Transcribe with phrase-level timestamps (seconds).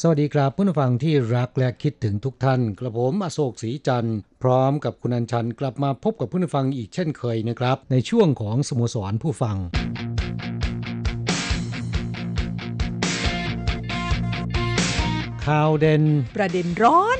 [0.00, 9.56] สวัสดีครับผู้ฟังที่รักและคิดถึงทุกท่าน กระผมอโศกศรีจันทร์พร้อมกับคุณอัญชันกลับมาพบกับผู้ฟังอีกเช่นเคยนะครับ ในช่วงของสโมสรผู้ฟัง
[15.46, 16.02] ข่าวเด่น
[16.36, 17.18] ประเด็นร้อน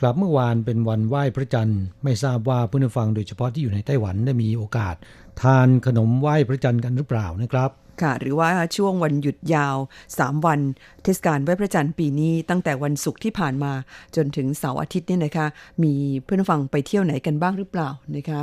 [0.00, 4.94] กลับเมื่อวานเป็นวันไหว้พระจันทร์ไม่ทราบว่าผู้ฟังโดยเฉพาะที่อยู่ในไต้หวันได้มีโอกาส
[5.42, 9.76] ทานขนมไหว้พระจันทร์กันหรือเปล่านะครับ ค่ะ หรือว่าช่วงวันหยุดยาว
[10.12, 10.60] 3 วัน
[11.08, 13.72] ทศกาลไหว้พระจันทร์ปีนี้ตั้งแต่วันศุกร์ที่ผ่านมา
[14.16, 15.46] จนถึงเสาร์อาทิตย์เนี่ยนะคะ
[15.82, 15.92] มี
[16.24, 18.42] เพื่อนฟังไปเที่ยวไหนกันบ้างหรือเปล่านะคะ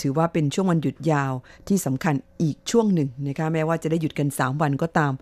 [0.00, 1.32] ถือว่าเป็นช่วงวันหยุดยาว
[1.68, 5.12] ที่สำคัญอีกช่วงหนึ่งนะคะแม้ว่าจะได้หยุดกัน 3 วันก็ตาม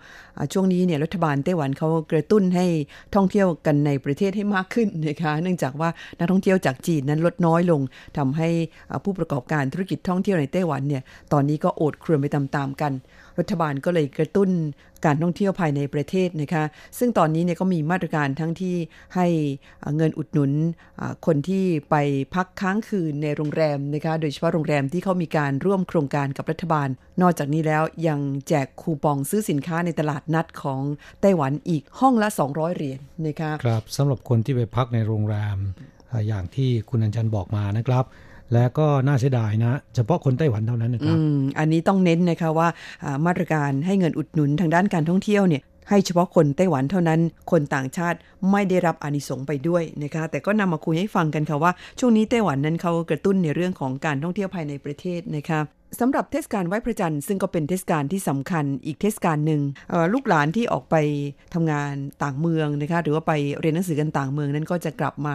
[0.53, 2.67] ช่วงนี้เนี่ยรัฐบาลไต้หวันเขากระตุ้นให้
[3.15, 7.81] ท่องเที่ยวกันในประเทศให้มากขึ้นนะคะ เนื่องจากว่านักท่องเที่ยวจากจีนนั้นลดน้อยลง
[8.19, 8.49] ทำให้
[9.05, 12.95] ผู้ประกอบการธุรกิจท่องเที่ยวในไต้หวันเนี่ยตอนนี้ก็โอดครวญไปตามๆกัน
[13.39, 14.51] รัฐบาลก็เลยกระตุ้น
[15.05, 16.65] การท่องเที่ยวภายในประเทศนะคะ
[16.99, 18.77] ซึ่งตอนนี้เนี่ยก็มีมาตรการทั้งที่
[19.15, 19.27] ให้
[19.97, 20.51] เงินอุดหนุน
[21.27, 21.97] คนที่ไป
[22.35, 26.89] พักค้างคืนในโรงแรมนะคะ โดยเฉพาะโรงแรมที่เขามีการร่วมโครงการกับรัฐบาล
[27.23, 30.81] นอกจากนี้แล้วยังแจกคูปองซื้อสินค้าในตลาดนัดของ
[31.21, 35.59] ไต้หวันอีกห้องละ 200 เหรียญนนะคะครับสำหรับคนที่ไปพักในโรงแรม
[36.29, 38.05] อย่างที่คุณอัญชันบอกมานะครับ
[38.53, 41.17] และก็น่าเสียดายนะ เฉพาะคนไต้หวันเท่านั้นนะครับ
[41.59, 42.69] อันนี้ต้องเน้นนะคะว่า
[43.27, 48.19] มาตรการให้เงินอุดหนุนทางด้านการท่องเที่ยวเนี่ย ให้เฉพาะคนไต้หวันเท่านั้น คนต่างชาติ
[48.51, 55.61] ไม่ได้รับอานิสงส์ไปด้วยนะคะ แต่ก็นำมาคุยให้ฟังกันค่ะว่า ช่วงนี้ไต้หวันนั้นเขากระตุ้นในเรื่องของการท่องเที่ยวภายในประเทศนะคะ
[56.01, 59.61] สำหรับเทศกาลไหว้พระจันทร์ซึ่งก็เป็นเทศกาลที่สำคัญอีกเทศกาลหนึ่ง
[60.13, 60.97] ลูกหลานที่ออกไป
[61.55, 65.35] ทำงานต่างเมืองนะคะหรือว่าไปเรียนหนังสือกันต่างเมืองนั้นก็จะกลับมา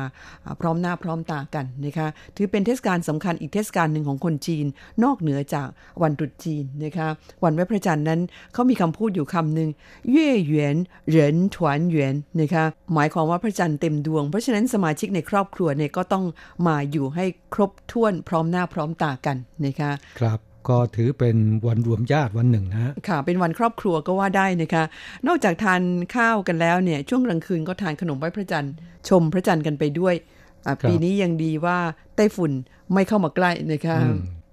[0.62, 4.66] พร้อมหน้าพร้อมตากันนะคะถือเป็นเทศกาลสำคัญอีกเทศกาลหนึ่งของคนจีน
[5.04, 5.68] นอกเหนือจาก
[6.02, 7.08] วันตรุษจีนนะคะ
[7.44, 8.20] วันไหว้พระจันทร์นั้น
[8.54, 9.70] เขามีคำพูดอยู่คำหนึ่ง
[10.12, 10.76] เย่เหวียน
[11.10, 16.26] เหรินถวนเหวียนนะคะหมายความว่าพระจันทร์เต็มดวง เพราะฉะนั้นสมาชิกในครอบครัวเนี่ยก็ต้อง
[16.68, 19.92] มาอยู่ให้ครบถ้วนพร้อมหน้าพร้อมตากันนะคะ
[20.22, 21.38] ครับ ก็ถือเป็น
[21.68, 24.84] วันรวมญาติวันหนึ่งนะค่ะ เป็นวันครอบครัวก็ว่าได้นะคะ
[25.28, 25.82] นอกจากทาน
[26.16, 28.74] ข้าวกันแล้วเนี่ย ช่วงกลางคืนก็ทานขนมไหว้พระจันทร์
[29.10, 30.16] ชมพระจันทร์กันไปด้วย
[30.90, 31.78] ปีนี้ยังดีว่า
[32.16, 32.52] ไต้ฝุ่น
[32.94, 33.98] ไม่เข้ามาใกล้นะคะ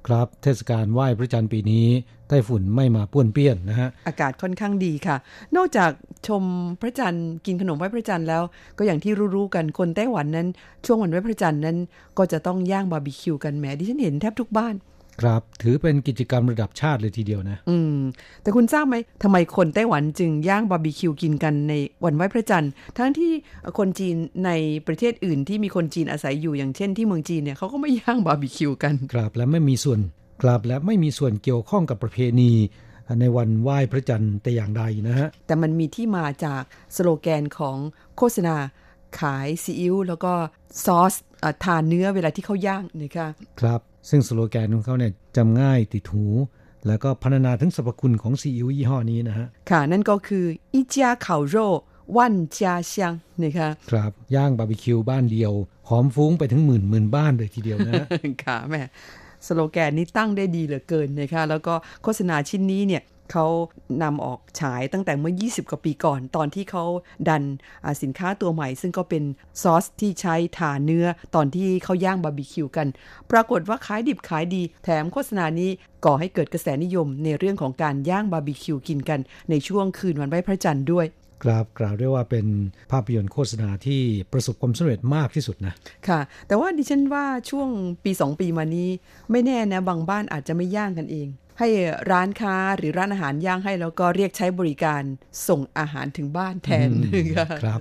[0.07, 1.87] ครับเทศกาลไหว้พระจันทร์ปีนี้
[2.29, 5.17] ไต้ฝุ่นไม่มาป้วนเปี้ยนนะฮะอากาศค่อนข้างดีค่ะ
[5.57, 5.91] นอกจาก
[6.29, 6.43] ชม
[6.81, 8.43] พระจันทร์กินขนมไหว้พระจันทร์แล้ว
[8.79, 10.49] ก็อย่างที่รู้ๆกันคนไต้หวันนั้น
[10.87, 11.77] ช่วงวันไหว้พระจันทร์นั้น
[12.19, 14.75] ก็จะต้องย่างบาร์บีคิวกันแหมดิฉันเห็นแทบทุกบ้าน
[15.21, 17.97] ครับถือเป็นกิจกรรมระดับชาติเลยทีเดียวนะ อืม
[18.43, 21.73] แต่คุณทราบไหมทำไมคนไต้หวันจึงย่างบาร์บีคิวกินกันใน
[22.05, 23.33] วันไหว้พระจันทร์ ทั้งที่
[23.79, 24.17] คนจีน
[24.47, 24.51] ใน
[24.87, 30.01] ประเทศอื่นที่มีคนจีนอาศัยอยู่อย่างเช่นที่เมืองจีนเนี่ยเขาก็ไม่ย่างบาร์บีคิวกัน ครับและไม่มีส่วน
[30.43, 32.53] กราบและไม่มีส่วนเกี่ยวข้องกับประเพณี
[33.21, 36.63] ในวันไหว้พระจันทร์แต่อย่างใดนะฮะ แต่มันมีที่มาจาก
[36.97, 37.77] สโลแกนของ
[38.17, 38.57] โฆษณา
[39.21, 40.33] ขายซีอิ๊วแล้วก็
[40.85, 41.15] ซอส
[41.65, 43.29] ทานเนื้อเวลาที่เขาย่างนะคะ
[43.61, 43.81] ครับ
[44.11, 46.27] ซึ่งสโลแกนของเขาเนี่ยจำง่ายติดหู
[46.87, 50.45] แล้วก็พัฒนาถึงสรรพคุณของซีอิ๊วยี่ห้อนี้นะฮะ ค่ะ นั่นก็คือ
[50.75, 51.67] อีจาเข่าโร่
[52.17, 53.13] วันจาเซียง
[53.43, 55.53] นะคะครับ ย่างบาร์บีคิวบ้านเดียว
[55.89, 57.93] หอมฟุ้งไปถึงหมื่นหมื่นบ้านเลยทีเดียวนะ
[58.45, 58.83] ค่ะแม่
[59.47, 63.03] สโลแกนนี้ตั้งได้ดีเหลือเกินนะคะแล้วก็โฆษณาชิ้นนี้เนี่ย
[63.33, 63.47] เขา
[64.03, 66.85] นำออกฉายตั้งแต่เมื่อ 20 กว่าปีก่อน ตอนที่เขา
[67.29, 67.43] ดัน
[68.03, 69.25] สินค้าตัวใหม่ ซึ่งก็เป็น
[69.63, 72.89] ซอสที่ใช้ทาเนื้อตอนที่เขาย่างบาร์บีคิวกัน
[73.31, 75.71] ปรากฏว่าขายดิบขายดี แถมโฆษณานี้
[76.05, 79.21] ก่อให้เกิดกระแสนิยมในเรื่องของการย่างบาร์บีคิวกินกัน
[79.51, 81.07] ในช่วงคืนวันไหว้พระจันทร์ด้วย
[81.45, 82.47] กราบกล่าวได้ว่าเป็น
[82.93, 84.01] ภาพยนตร์โฆษณาที่
[84.33, 85.75] ประสบความสำเร็จมากที่สุดนะ
[86.09, 87.69] ค่ะ แต่ว่าดิฉันว่าช่วง
[88.05, 88.89] ปีสองปีมานี้
[89.31, 91.29] ไม่แน่นะบางบ้านอาจจะไม่ย่างกันเอง
[91.59, 91.69] ให้
[92.11, 95.03] ร้านค้าหรือร้านอาหารย่างให้แล้วก็เรียกใช้บริการ
[95.49, 96.89] ส่งอาหารถึงบ้านแทน
[97.37, 97.81] ค่ะครับ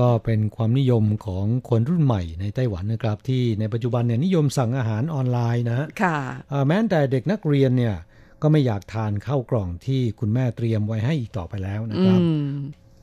[0.00, 6.18] ก็เป็นความนิยมของคนรุ่นใหม่ในไต้หวันนะครับ ที่ในปัจจุบันเนี่ยนิยมสั่งอาหารออนไลน์นะค่ะ
[6.52, 7.94] อ่าแม้แต่เด็กนักเรียนเนี่ย
[8.42, 12.54] ก็ไม่อยากทานข้าวกล่องที่คุณแม่เตรียมไว้ให้อีกต่อไปแล้วนะครับอืม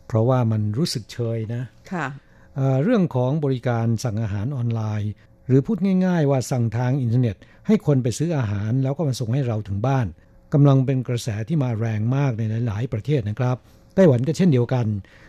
[0.08, 2.08] เพราะว่ามันรู้สึกเชยนะค่ะ
[2.56, 5.12] เอ่อเรื่องของบริการสั่งอาหารออนไลน์
[5.48, 7.36] หรือพูดง่าย ๆ ว่าสั่งทางอินเทอร์เน็ต
[7.68, 10.06] ให้คนไปซื้ออาหารแล้วก็มาส่งให้เราถึงบ้าน
[10.54, 13.58] กำลังเป็นกระแสที่มาแรงมากในหลาย ๆ ประเทศนะครับ
[13.96, 14.86] ไต้หวันก็เช่นเดียวกัน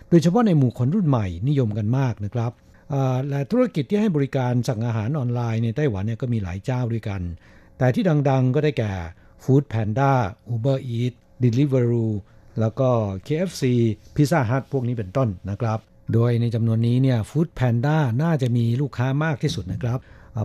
[0.09, 2.53] โดยเฉพาะในหมู่คนรุ่นใหม่นิยมกันมากนะครับ
[3.29, 7.21] และธุรกิจที่ให้บริการสั่งอาหารออนไลน์ในไต้หวันเนี่ยก็มีหลายเจ้าด้วยกัน
[7.79, 8.93] แต่ที่ดัง ๆ ก็ได้แก่
[9.43, 10.13] Food Panda
[10.55, 12.11] Uber Eats Deliveroo
[12.61, 12.89] แล้วก็
[13.27, 13.63] KFC
[14.15, 15.79] Pizza Hut พวกนี้เป็นต้นนะครับ
[16.13, 19.99] โดยในจำนวนนี้เนี่ย Food Panda น่าจะมีลูกค้ามากที่สุดนะครับ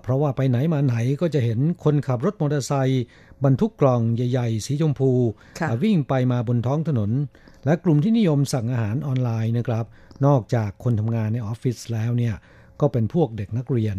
[0.03, 3.03] เพราะว่าไปไหนมาไหนก็จะเห็นคนขับรถมอเตอร์ไซค์
[3.43, 5.11] บรรทุกกล่องใหญ่ ๆ สีชมพู
[5.59, 7.11] ค่ะอ่าวิ่งไปมาบนท้องถนน
[7.65, 9.85] และกลุ่มที่นิยมสั่งอาหารออนไลน์นะครับ
[10.25, 12.35] นอกจากคนทำงานในออฟฟิศแล้วเนี่ย
[12.79, 13.97] ก็เป็นพวกเด็กนักเรียน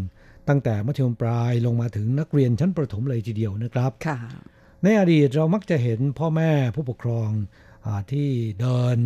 [0.49, 4.19] ตั้งแต่มัธยมปลายลงมาถึงนักเรียนชั้นประถมเลยทีเดียวนะครับค่ะ
[4.83, 7.31] ในอดีตเรามักจะเห็นพ่อแม่ผู้ปกครอง
[7.87, 8.97] อาที่เดิน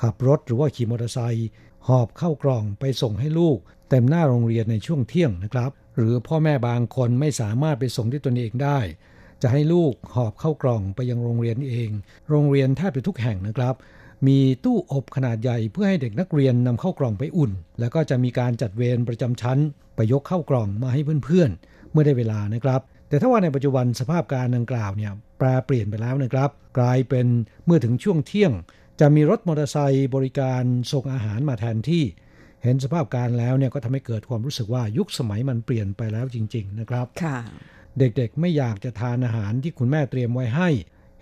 [0.00, 1.48] ขับรถหรือว่าขี่มอเตอร์ไซค์
[1.88, 3.58] หอบเข้ากล่องไปส่งให้ลูก
[3.90, 8.78] เต็มหน้าโรงเรียนในช่วงเที่ยงนะครับ หรือพ่อแม่บางคนไม่สามารถไปส่งด้วยตนเองได้
[9.42, 11.90] จะให้ลูกหอบเข้ากล่องไปยังโรงเรียนเอง
[12.30, 13.74] โรงเรียนแทบจะทุกแห่งนะครับ
[14.26, 17.50] มีตู้อบขนาดใหญ่เพื่อให้เด็กนักเรียนนำเข้ากล่องไปอุ่น
[17.80, 19.58] แล้วก็จะมีการจัดเวรประจำชั้น
[19.96, 27.26] ไปยกเข้ากล่องมาให้เพื่อนๆ เมื่อได้เวลานะครับ แต่ถ้าว่าในปัจจุบันสภาพการดังกล่าวเนี่ยแปรเปลี่ยนไปแล้วนะครับ กลายเป็น
[27.64, 28.52] เมื่อถึงช่วงเที่ยง
[29.00, 30.62] จะมีรถมอเตอร์ไซค์บริการ
[30.92, 32.04] ส่งอาหารมาแทนที่
[32.64, 37.38] เห็นสภาพการแล้วเนี่ยก็ทำให้เกิดความรู้สึกว่ายุคสมัยมันเปลี่ยนไปแล้วจริง ๆ นะครับค่ะ
[37.98, 40.68] เด็กๆไม่อยากจะทานอาหารที่คุณแม่เตรียมไว้ให้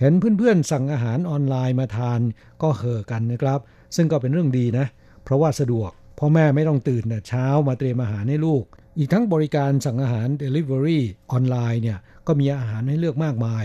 [0.01, 2.21] เห็นเพื่อนๆสั่งอาหารออนไลน์มาทาน
[2.63, 3.61] ก็เห่อกันนะครับ
[3.97, 4.87] ซึ่งก็เป็นเรื่องดีนะ
[5.25, 8.65] เพราะว่าสะดวกพ่อแม่ไม่ต้องตื่นแต่เช้ามาเตรียมอาหารให้ลูก
[8.99, 11.01] อีกทั้งบริการสั่งอาหาร Delivery
[11.31, 13.65] ออนไลน์เนี่ยก็มีอาหารให้เลือกมากมาย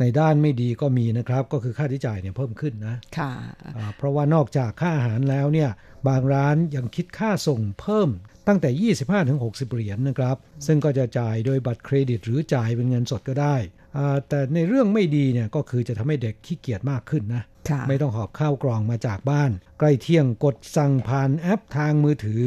[0.00, 3.30] ในด้านไม่ดีก็มีนะครับ ก็คือค่าใช้จ่ายเนี่ยเพิ่มขึ้นนะค่ะ
[3.76, 5.70] อ่าเพราะว่านอกจากค่าอาหารแล้วเนี่ย
[6.08, 8.08] บางร้านยังคิดค่าส่งเพิ่ม
[8.48, 8.94] ตั้งแต่
[9.26, 10.36] 25-60 เหรียญนะครับ
[10.66, 13.56] ซึ่งก็จะจ่ายโดยบัตรเครดิตหรือจ่ายเป็นเงินสดก็ได้
[13.96, 22.44] อ่าแต่ในเรื่องไม่ดีเนี่ยก็คือจะทำให้เด็กขี้เกียจมากขึ้นนะค่ะไม่ต้องหอบข้าวกล่องมาจากบ้าน ใกล้เที่ยงกดสั่งผ่านแอปทางมือถือ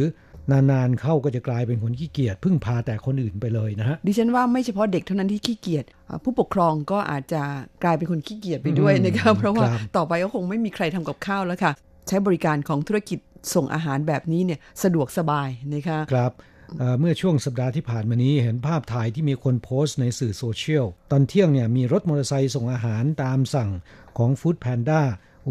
[0.52, 7.42] นานๆเข้าก็จะกลายเป็นคนขี้เกียจพึ่งพาแต่คนอื่นไปเลยนะฮะดิฉันว่าไม่เฉพาะเด็กเท่านั้นที่ขี้เกียจอ่าผู้ปกครองก็อาจจะ
[7.84, 11.72] กลายเป็นคนขี้เกียจไปด้วยอืมนะคะเพราะว่าครับต่อไปก็คงไม่มีใครทำกับข้าวแล้วค่ะ
[12.08, 13.20] ใช้บริการของธุรกิจ
[13.54, 16.32] ส่งอาหารแบบนี้เนี่ยสะดวกสบายนะคะครับ
[16.80, 23.70] เอ่อเมื่อช่วงสัปดาห์ที่ผ่านมานี้เห็นภาพถ่ายที่มีคนโพสต์ในสื่อโซเชียล ตอนเที่ยงเนี่ยมีรถมอเตอร์ไซค์ส่งอาหารตามสั่ง
[24.18, 25.02] ของ Food Panda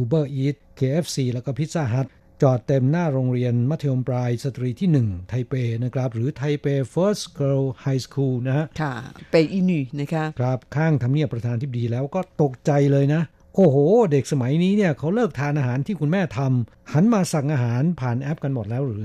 [0.00, 2.06] Uber Eats KFC แล้วก็ Pizza Hut
[2.42, 5.54] จอดเต็มหน้าโรงเรียนมัธยมปลายสตรีที่ 1 ไทเป
[5.84, 8.94] นะครับ หรือไทเป First Girl High School นะฮะค่ะ
[9.30, 13.22] เปอีนีนะคะครับข้างทำเนียบประธานทิบดีแล้วก็ตกใจเลยนะ
[13.54, 13.76] โอ้โห
[14.12, 18.98] เด็กสมัยนี้เนี่ยเขาเลิกทานอาหารที่คุณแม่ทำหันมาสั่งอาหารผ่านแอปกันหมดแล้วหรือ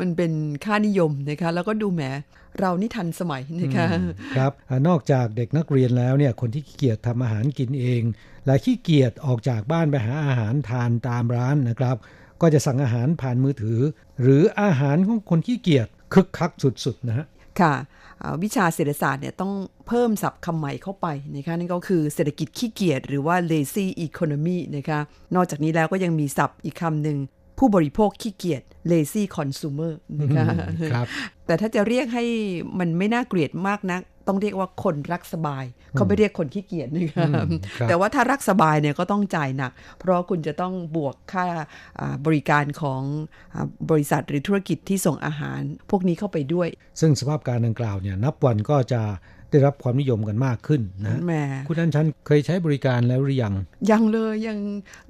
[0.00, 0.32] มันเป็น
[0.64, 2.02] ค่านิยมนะคะ แล้วก็ดูแหม
[2.58, 3.86] เรานี่ทันสมัยนะคะ
[4.36, 8.02] ครับอ่านอกจากเด็กนักเรียนแล้วเนี่ยคนที่ขี้เกียจทำอาหารกินเอง
[8.46, 11.96] และขี้เกียจออกจากบ้านไปหาอาหารทานตามร้านนะครับ
[12.40, 13.80] ก็จะสั่งอาหารผ่านมือถือ
[14.22, 17.26] หรืออาหารของคนขี้เกียจคึกคักสุดๆนะฮะ
[17.60, 18.09] ค่ะอ่า
[18.42, 19.52] วิชาเศรษฐศาสตร์เนี่ยต้อง
[19.88, 25.00] เพิ่มศัพท์คำใหม่เข้าไปนะคะนั่นก็คือเศรษฐกิจขี้เกียจหรือว่า lazy economy นะคะ
[25.34, 27.18] นอกจากนี้แล้วก็ยังมีศัพท์อีกคำหนึ่ง
[27.58, 30.46] ผู้บริโภคขี้เกียจ lazy consumer นะคะ
[30.92, 31.06] ครับ
[31.46, 32.24] แต่ถ้าจะเรียกให้
[32.78, 34.00] มันไม่น่าเกลียดมากนัก
[34.30, 41.46] ต้องเรียกว่าคนรักสบาย เขาไม่เรียกคนขี้เกียจนะคะอืมครับแต่ว่าถ้ารักสบายเนี่ยก็ต้องจ่ายหนัก เพราะคุณจะต้องบวกค่า
[42.00, 43.02] อ่าบริการของ
[43.54, 45.60] อาบริษัทหรือธุรกิจที่ส่งอาหาร
[45.90, 46.68] พวกนี้เข้าไปด้วย
[47.00, 49.02] ซึ่งสภาพการดังกล่าวเนี่ยนับวันก็จะ
[49.50, 51.32] ได้รับความนิยมกันมากขึ้นนะแหม
[51.68, 53.54] คุณอันชันเคยใช้บริการแล้วหรือยัง
[53.90, 54.58] ยังเลยยัง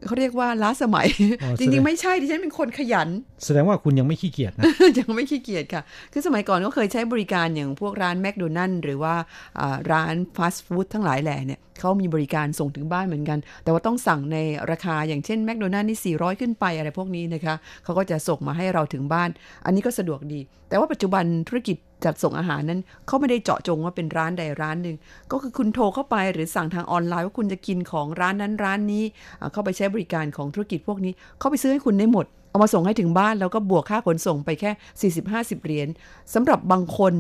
[0.07, 1.07] เขาเรียกว่าล้าสมัย
[1.43, 3.09] อ๋อจริงๆ ไม่ใช่ดิฉันเป็นคนขยัน
[3.45, 4.65] แสดงว่าคุณยังไม่ขี้เกียจนะ
[4.99, 5.83] ยังไม่ขี้เกียจค่ะ
[6.13, 9.15] คือสมัยก่อนก็เคยใช้บริการอย่างพวกร้านแมคโดนัลล์หรือว่า
[9.61, 14.39] อ่าร้านฟาสต์ฟู้ดทั้งหลายแหล่เนี่ยเขามีบริการส่งถึงบ้านเหมือนกัน แต่ว่าต้องสั่งใน
[14.71, 17.55] ราคาอย่างเช่นแมคโดนัลล์นี่ 400 ขึ้นไปอะไรพวกนี้นะคะ
[17.85, 19.29] เขาก็จะส่งมาให้เราถึงบ้าน
[19.65, 24.97] อันนี้ก็สะดวกดี แต่ว่าปัจจุบันธุรกิจ จัดส่งอาหารนั้นเขาไม่ได้เจาะจงว่าเป็นร้านใดร้านหนึ่ง
[25.31, 29.05] ก็คือคุณโทรเข้าไปหรือสั่งทางออนไลน์ว่าคุณจะกินของร้านนั้นร้านนี้
[29.53, 34.71] เข้าไปใช้บริการของธุรกิจพวกนี้ เขาไปซื้อให้คุณได้หมด เอามาส่งให้ถึงบ้านแล้วก็บวกค่าขนส่งไปแค่
[35.23, 35.89] 40-50 เหรียญ
[36.35, 37.13] สำหรับบางคน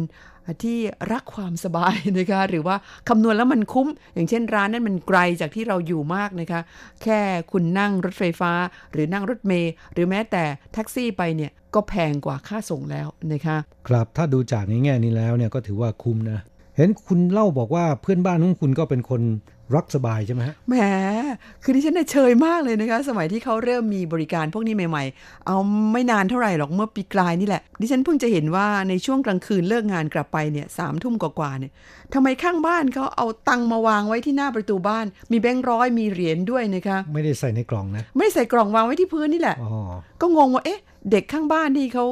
[0.64, 0.78] ที่
[1.12, 2.76] รักความสบายนะคะหรือว่า
[3.08, 6.60] คำนวณแล้วมันคุ้ม อย่างเช่นร้านนั้นมันไกลจากที่เราอยู่มากนะคะ
[7.02, 7.20] แค่
[7.52, 8.52] คุณนั่งรถไฟฟ้า
[8.92, 13.56] หรือนั่งรถเมล์หรือแม้แต่แท็กซี่ไปเนี่ยก็แพงกว่าค่าส่งแล้วนะคะ
[13.88, 16.38] ครับถ้าดูจากในแง่นี้แล้วเนี่ยก็ถือว่าคุ้มนะ
[16.76, 19.22] เห็นคุณเล่าบอกว่าเพื่อนบ้านของคุณก็เป็นคน
[19.74, 20.74] รักสบายใช่ไหมฮะแหม
[21.62, 25.56] คือดิฉันน่ะเชยมากเลยนะคะ สมัยที่เขาเริ่มมีบริการพวกนี้ใหม่ๆ เอา
[25.92, 31.72] ไม่นานเท่าไหร่หรอกเมื่อปีกลายนี่แหละ ดิฉันเพิ่งจะเห็นว่าในช่วงกลางคืนเลิกงานกลับไปเนี่ยสามทุ่มกว่าๆเนี่ย
[32.14, 39.70] ทำไมข้างบ้านเขาเอาตังมาวางไว้ที่หน้าประตูบ้าน มีแบงค์ร้อยมีเหรียญด้วยนะคะ ไม่ได้ใส่ในกล่องนะ ไม่ได้ใส่กล่องวางไว้ที่พื้นนี่แหละอ๋อ
[40.20, 42.06] ก็งงว่าเอ๊ะ เด็กข้างบ้านที่เขา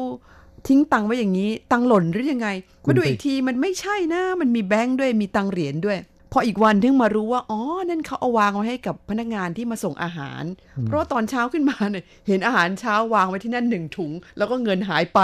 [0.68, 2.48] ทิ้งตังไว้อย่างนี้ ตังหล่นหรือยังไง
[2.84, 5.98] คุณมาดูไปอีกทีมันไม่ใช่นะ มันมีแบงค์ด้วยมีตังเหรียญด้วย
[6.32, 10.42] พออีกวันถึงมารู้ว่า อ๋อ นั่นเขาเอาวางไว้ให้กับพนักงานที่มาส่งอาหาร
[10.84, 15.20] เพราะว่าตอนเช้าขึ้นมาเนี่ยเห็นอาหารเช้าวางไว้ที่นั่นหนึ่งถุง แล้วก็เงินหายไป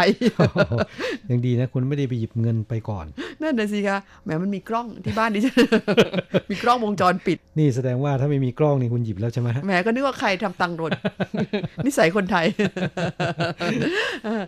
[1.31, 3.07] ยังดีนะคุณไม่ได้ไปหยิบเงินไปก่อน
[3.43, 5.55] นั่นน่ะสิคะแหมมันมีกล้องที่บ้านดิฉัน
[6.51, 10.93] มีกล้องวงจรปิด นี่แสดงว่าถ้าไม่มีกล้องนี่คุณหยิบแล้วใช่ไหมฮะแหมก็นึกว่าใครทำตังค์หล่น
[11.87, 12.47] นิสัยคนไทย
[14.25, 14.43] เออ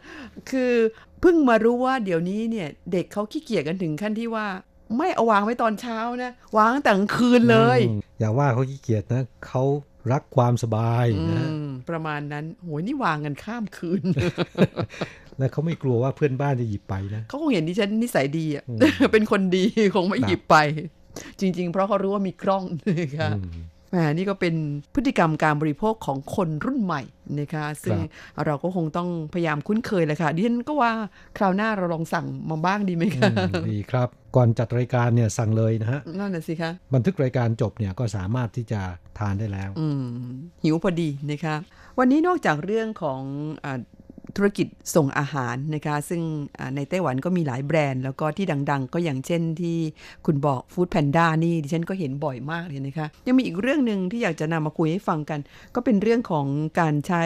[0.51, 0.73] คือ
[1.21, 4.47] เพิ่งมารู้ว่าเดี๋ยวนี้เนี่ย เด็กเขาขี้เกียจกันถึงขั้นที่ว่า
[4.99, 9.63] ไม่เอาวางไว้ตอนเช้านะ วางตั้งแต่กลางคืนเลยอืมอย่าว่าเขาขี้เกียจนะเขา
[10.13, 14.03] รักความสบายนะอืมประมาณนั้นโหยนี่วางกันข้ามคืน
[15.39, 18.65] และเขาไม่กลัวว่าเพื่อนบ้านจะหยิบไปนะเขาคงเห็นดิฉันนิสัยดีอะ
[19.13, 19.65] เป็นคนดี
[19.95, 20.57] คงไม่หยิบไป
[21.41, 22.65] จริง ๆ เพราะเขารู้ว่ามีกล้อง
[23.01, 23.51] นะคะอืม
[23.91, 24.55] แหมนี่ก็เป็น
[24.95, 27.03] พฤติกรรมการบริโภคของคนรุ่นใหม่
[27.41, 27.99] นะคะซึ่ง
[28.45, 30.91] เราก็คงต้องพยายามคุ้นเคยแหละค่ะดิฉันก็ว่า
[31.39, 33.33] คราวหน้าเราลองสั่งมาบ้างดีไหมอืคะ
[33.65, 38.81] มดีครับ ก่อนจัดรายการเนี่ยสั่งเลยนะฮะนั่นน่ะสิคะบันทึกรายการจบเนี่ยก็สามารถที่จะ
[39.19, 40.05] ทานได้แล้ว อืม
[40.63, 41.57] หิวพอดีนะคะ
[41.99, 43.21] วันนี้นอกจากเรื่องของ
[43.65, 43.73] อา
[44.37, 46.23] ธุรกิจส่งอาหารนะคะ ซึ่ง
[46.77, 49.79] ในไต้หวันก็มีหลายแบรนด์ แล้วก็ที่ดัง ๆ ก็อย่างเช่นที่
[50.27, 55.41] คุณบอก Food Panda นี่ดิฉันก็เห็นบ่อยมากเลยนะคะ ยังมีอีกเรื่องหนึ่งที่อยากจะนำมาคุยให้ฟังกัน
[55.75, 56.47] ก็เป็นเรื่องของ
[56.81, 57.25] การใช้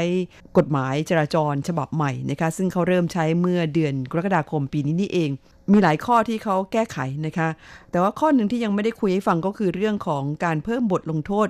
[0.58, 5.30] กฎหมายจราจรฉบับใหม่นะคะ ซึ่งเขาเริ่มใช้เมื่อเดือนกรกฎาคมปีนี้นี่เอง
[5.72, 7.48] มีหลายข้อที่เขาแก้ไขนะคะ
[7.90, 11.48] แต่ว่าข้อหนึ่งที่ยังไม่ได้คุยให้ฟังก็คือเรื่องของการเพิ่มบทลงโทษ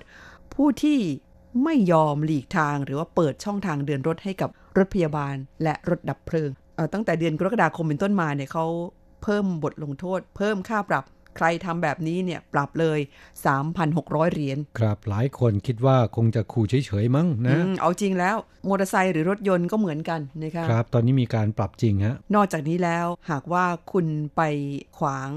[0.54, 0.98] ผู้ที่
[1.64, 8.66] ไม่ยอมหลีกทางหรือว่าเปิดช่องทางเดินรถให้กับ รถพยาบาลและรถดับเพลิงเอ่อตั้งแต่เดือนกรกฎาคมเป็นต้นมาเนี่ยเขา
[9.22, 11.04] เพิ่มบทลงโทษ เพิ่มค่าปรับ
[11.36, 12.98] ใครทำแบบนี้เนี่ยปรับเลย
[13.66, 18.36] 3,600 เหรียญ ครับหลายคนคิดว่าคงจะขู่เฉยๆมั้งนะอืมเอาจริงแล้ว
[18.68, 24.42] มอเตอร์ไซค์หรือรถยนต์ก็เหมือนกันนะคะครับ ตอนนี้มีการปรับจริงฮะ นอกจากนี้แล้วหากว่าคุณไป
[24.98, 25.28] ขวาง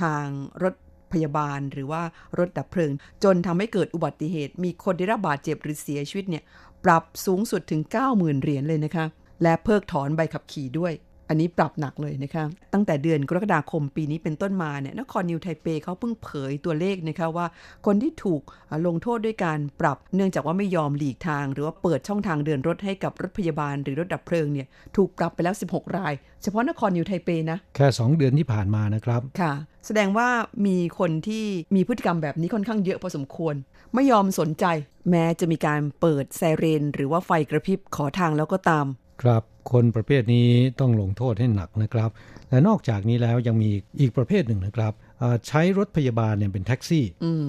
[0.00, 0.26] ทาง
[0.62, 0.74] รถ
[1.12, 2.02] พยาบาลหรือว่า
[2.38, 2.92] รถดับเพลิง
[3.24, 6.44] จนทำให้เกิดอุบัติเหตุ มีคนได้รับบาดเจ็บหรือเสียชีวิตเนี่ย
[6.84, 9.04] ปรับสูงสุดถึง 90,000 เหรียญเลยนะคะ
[9.42, 10.94] และเพิกถอนใบขับขี่ด้วย
[11.28, 17.46] อันนี้ปรับหนักเลยนะคะ ตั้งแต่เดือนกรกฎาคมปีนี้เป็นต้นมาเนี่ย นครนิวไทเปเขาเพิ่งเผยตัวเลขนะคะว่า
[17.86, 26.12] คนที่ถูกอ่าลงโทษด้วยการปรับ เนื่องจากว่าไม่ยอมหลีกทาง หรือว่าเปิดช่องทางเดินรถให้กับรถพยาบาลหรือรถดับเพลิงเนี่ย ถูกปรับไปแล้ว 16 ราย
[26.42, 29.52] เฉพาะนครนิวไทเปนะ แค่ 2 เดือนที่ผ่านมานะครับ ค่ะ
[29.86, 30.28] แสดงว่า
[30.66, 33.54] มีคนที่มีพฤติกรรมแบบนี้ค่อนข้างเยอะพอสมควร
[33.94, 34.64] ไม่ยอมสนใจ
[35.10, 38.86] แม้จะมีการเปิดไซเรน หรือว่าไฟกระพริบขอทางแล้วก็ตาม
[39.22, 40.48] ครับคนประเภทนี้
[40.80, 42.10] ต้องลงโทษให้หนักนะครับ
[42.50, 43.70] และนอกจากนี้แล้วยังมี
[44.00, 47.48] อีกประเภทหนึ่งนะครับเอ่อใช้รถพยาบาลเนี่ยเป็นแท็กซี่ อืม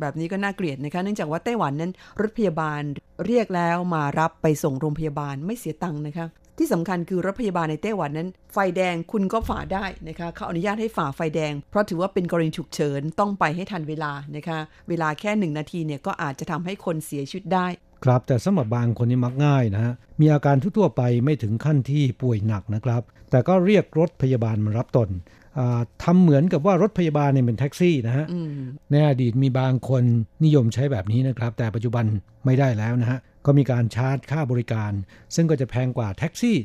[0.00, 2.80] แบบนี้ก็น่าเกลียดนะคะ เนื่องจากว่าไต้หวันนั้น รถพยาบาล
[3.26, 6.26] เรียกแล้วมารับไปส่งโรงพยาบาลไม่เสียตังค์นะคะ
[6.60, 17.66] ที่สำคัญคือรถพยาบาลในไต้หวันนั้น ไฟแดงคุณก็ฝ่าได้นะคะเขาอนุญาตให้ฝ่าไฟแดง เพราะถือว่าเป็นกรณีฉุกเฉินต้องไปให้ทันเวลานะคะเวลาแค่หนึ่งนาทีเนี่ยก็อาจจะทำให้คนเสียชีวิตได้
[18.04, 25.08] ครับแต่สำหรับบางคนนี่มักง่ายนะฮะมีอาการทั่วๆไปไม่ถึงขั้นที่ป่วยหนักนะครับ แต่ก็เรียกรถพยาบาลมารับตน
[25.58, 28.52] อ่าทำเหมือนกับว่ารถพยาบาลเนี่ยเป็นแท็กซี่นะฮะอืม
[28.90, 30.02] ในอดีตมีบางคน
[30.44, 32.04] นิยมใช้แบบนี้นะครับ แต่ปัจจุบัน
[32.44, 34.92] ไม่ได้แล้วนะฮะ ก็มีการชาร์จค่าบริการ
[35.34, 36.56] ซึ่งก็จะแพงกว่าแท็กซี่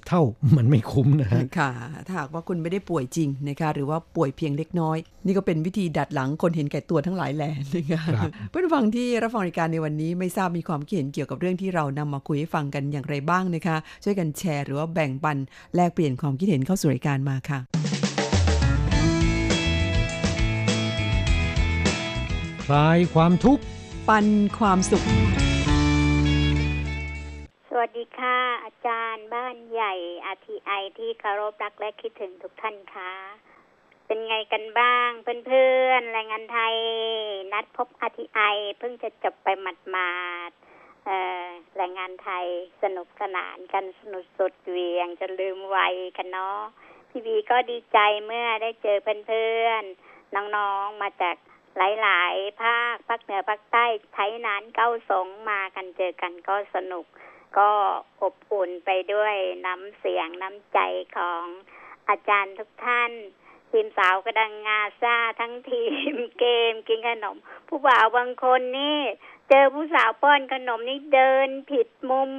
[0.00, 0.22] 10-20 เท่า
[0.56, 1.70] มันไม่คุ้มนะฮะค่ะ
[2.06, 15.36] ถ้าหากว่าคุณไม่ได้ป่วยจริงนะคะหรือว่าป่วยเพียงเล็กน้อย นี่ก็เป็นวิธีดัดหลังคนเห็นแก่ตัวทั้งหลายแหล่นะคะครับเพื่อนผู้ฟังที่รับฟังรายการในวันนี้ไม่ทราบมีความคิดเห็นเกี่ยวกับเรื่องที่เรานำมาคุยให้ฟังกันอย่างไรบ้างนะคะ ช่วยกันแชร์หรือว่าแบ่งปัน
[15.74, 17.58] แลกเปลี่ยนความคิดเห็นเข้าสู่รายการมาค่ะ
[22.64, 23.62] คลายความทุกข์
[24.08, 24.26] ปัน
[24.58, 25.45] ความสุขส
[27.80, 29.94] วัสดีค่ะ อาจารย์บ้านใหญ่
[30.34, 33.12] RTI ที่เคารพรักและคิดถึงทุกท่านค่ะ
[34.06, 36.76] เป็นไงกันบ้างเพื่อนๆแรงงานไทย
[37.52, 39.48] นัดพบ RTI เพิ่งจะจบไป
[39.90, 40.16] หมา
[40.48, 42.46] ดๆแรงงานไทย
[42.82, 46.60] สนุกสนานกันสนุกสุดเวียงจนลืมวัยกันเนาะ
[47.10, 51.36] พี่บีก็ดีใจเมื่อได้เจอเพื่อนๆน้องๆมาจาก
[51.78, 57.06] หลาย ๆ ภาคภาคเหนือภาคใต้ไทยนั้นเก้าสงมากันเจอกันก็สนุก
[57.58, 57.70] ก็
[58.22, 59.34] อบอุ่นไปด้วย
[59.66, 60.78] น้ำเสียงน้ำใจ
[61.16, 61.44] ของ
[62.08, 63.12] อาจารย์ทุกท่าน
[63.70, 67.36] ทีมสาวกระดังงาซาทั้งทีมเกมกินขนม
[67.68, 69.00] ผู้บ่าวบางคนนี่
[69.48, 72.30] เจอผู้สาวป้อนขนมนี่เดินผิดมุม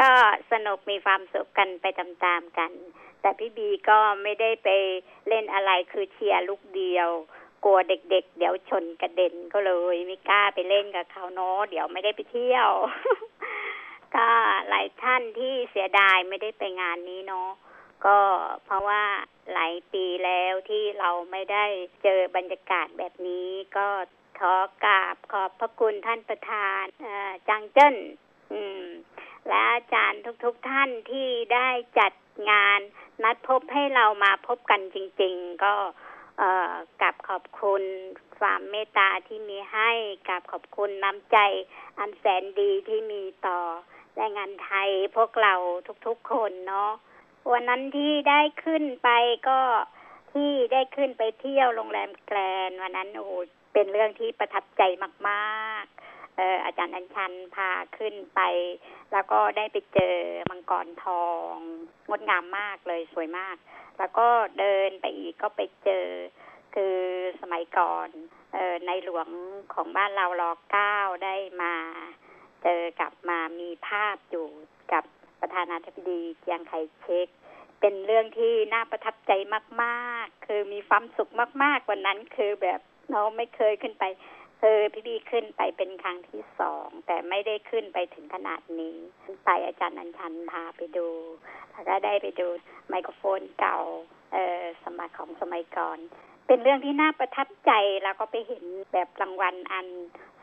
[0.00, 0.10] ก็
[0.52, 2.72] สนุกมีความสุขกันไปตามๆกัน
[3.20, 4.68] แต่พี่บีก็ไม่ได้ไป
[5.28, 7.08] เล่นอะไรคือเชียร์ลูกเดียว
[7.64, 12.70] กลัวเด็กๆเดี๋ยวชนกระเด็นก็เลยไม่กล้าไปเล่นกับเขาเนาะเดี๋ยวไม่ได้ไปเที่ยว
[14.14, 14.28] ก็
[14.68, 17.50] หลายท่านที่เสียดายไม่ได้ไปงานนี้เนาะ
[18.06, 18.18] ก็
[18.64, 19.02] เพราะว่า
[19.52, 21.64] หลายปีแล้วที่เราไม่ได้
[22.02, 23.86] เจอบรรยากาศแบบนี้ ก็
[24.40, 24.54] ขอ
[24.84, 26.84] กราบขอบพระคุณท่านประธาน
[27.48, 27.96] จังเจิ้น
[29.48, 31.68] และอาจารย์ทุกๆทท่านที่ได้
[31.98, 32.12] จัด
[32.50, 32.80] งาน
[33.22, 35.74] นัดพบให้เรามาพบกันจริง ๆ ก็
[37.02, 37.82] กับขอบคุณ
[38.38, 39.90] ความเมตตาที่มีให้
[40.28, 41.38] กับขอบคุณน้ำใจ
[41.98, 43.58] อันแสนดีที่มีต่อ
[44.16, 45.54] แรงงานไทยพวกเรา
[46.06, 46.92] ทุกๆคนเนาะ
[47.52, 49.08] วันนั้นที่ได้ขึ้นไป
[49.48, 49.60] ก็
[50.32, 52.38] ที่ได้ขึ้นไปเที่ยวโรงแรมแกร
[52.68, 53.28] นวันนั้นโอ้
[53.72, 54.82] เป็นเรื่องที่ประทับใจ
[55.28, 55.94] มาก ๆ
[56.38, 58.40] อออาจารย์อัญชันพาขึ้นไป
[59.12, 60.16] แล้วก็ได้ไปเจอ
[60.50, 61.54] มังกรทอง
[62.08, 63.56] งดงามมากเลยสวยมาก
[63.98, 64.26] แล้วก็
[64.58, 66.06] เดินไปอีกก็ไปเจอ
[66.74, 66.96] คือ
[67.40, 68.08] สมัยก่อน
[68.52, 69.28] เออในหลวง
[69.74, 71.74] ของบ้านเรารอเก้าได้มา
[72.62, 74.46] เจอกับมามีภาพอยู่
[74.92, 75.04] กับ
[75.40, 77.28] ประธานาธิบดีเจียงไคเชก
[77.80, 79.32] เป็นเรื่องที่น่าประทับใจ
[79.82, 81.30] มาก ๆ คือมีความสุข
[81.62, 84.04] มาก ๆ วันนั้นคือแบบเราไม่เคยขึ้นไป
[84.60, 88.96] คยพี่บีขึ้นไปเป็นครั้งที่สอง แต่ไม่ได้ขึ้นไปถึงขนาดนี้
[89.44, 91.08] ไปอาจารย์นันชันพาไปดู
[91.72, 92.46] แล้วก็ได้ไปดู
[92.88, 93.78] ไมโครโฟนเก่า
[94.32, 95.98] เออสมัยของสมัยก่อน
[96.46, 97.72] เป็นเรื่องที่น่าประทับใจ
[98.04, 99.86] แล้วก็ไปเห็นแบบรางวัลอัน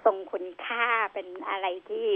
[0.04, 2.08] ทรงคุณค่าเป็นอะไรที่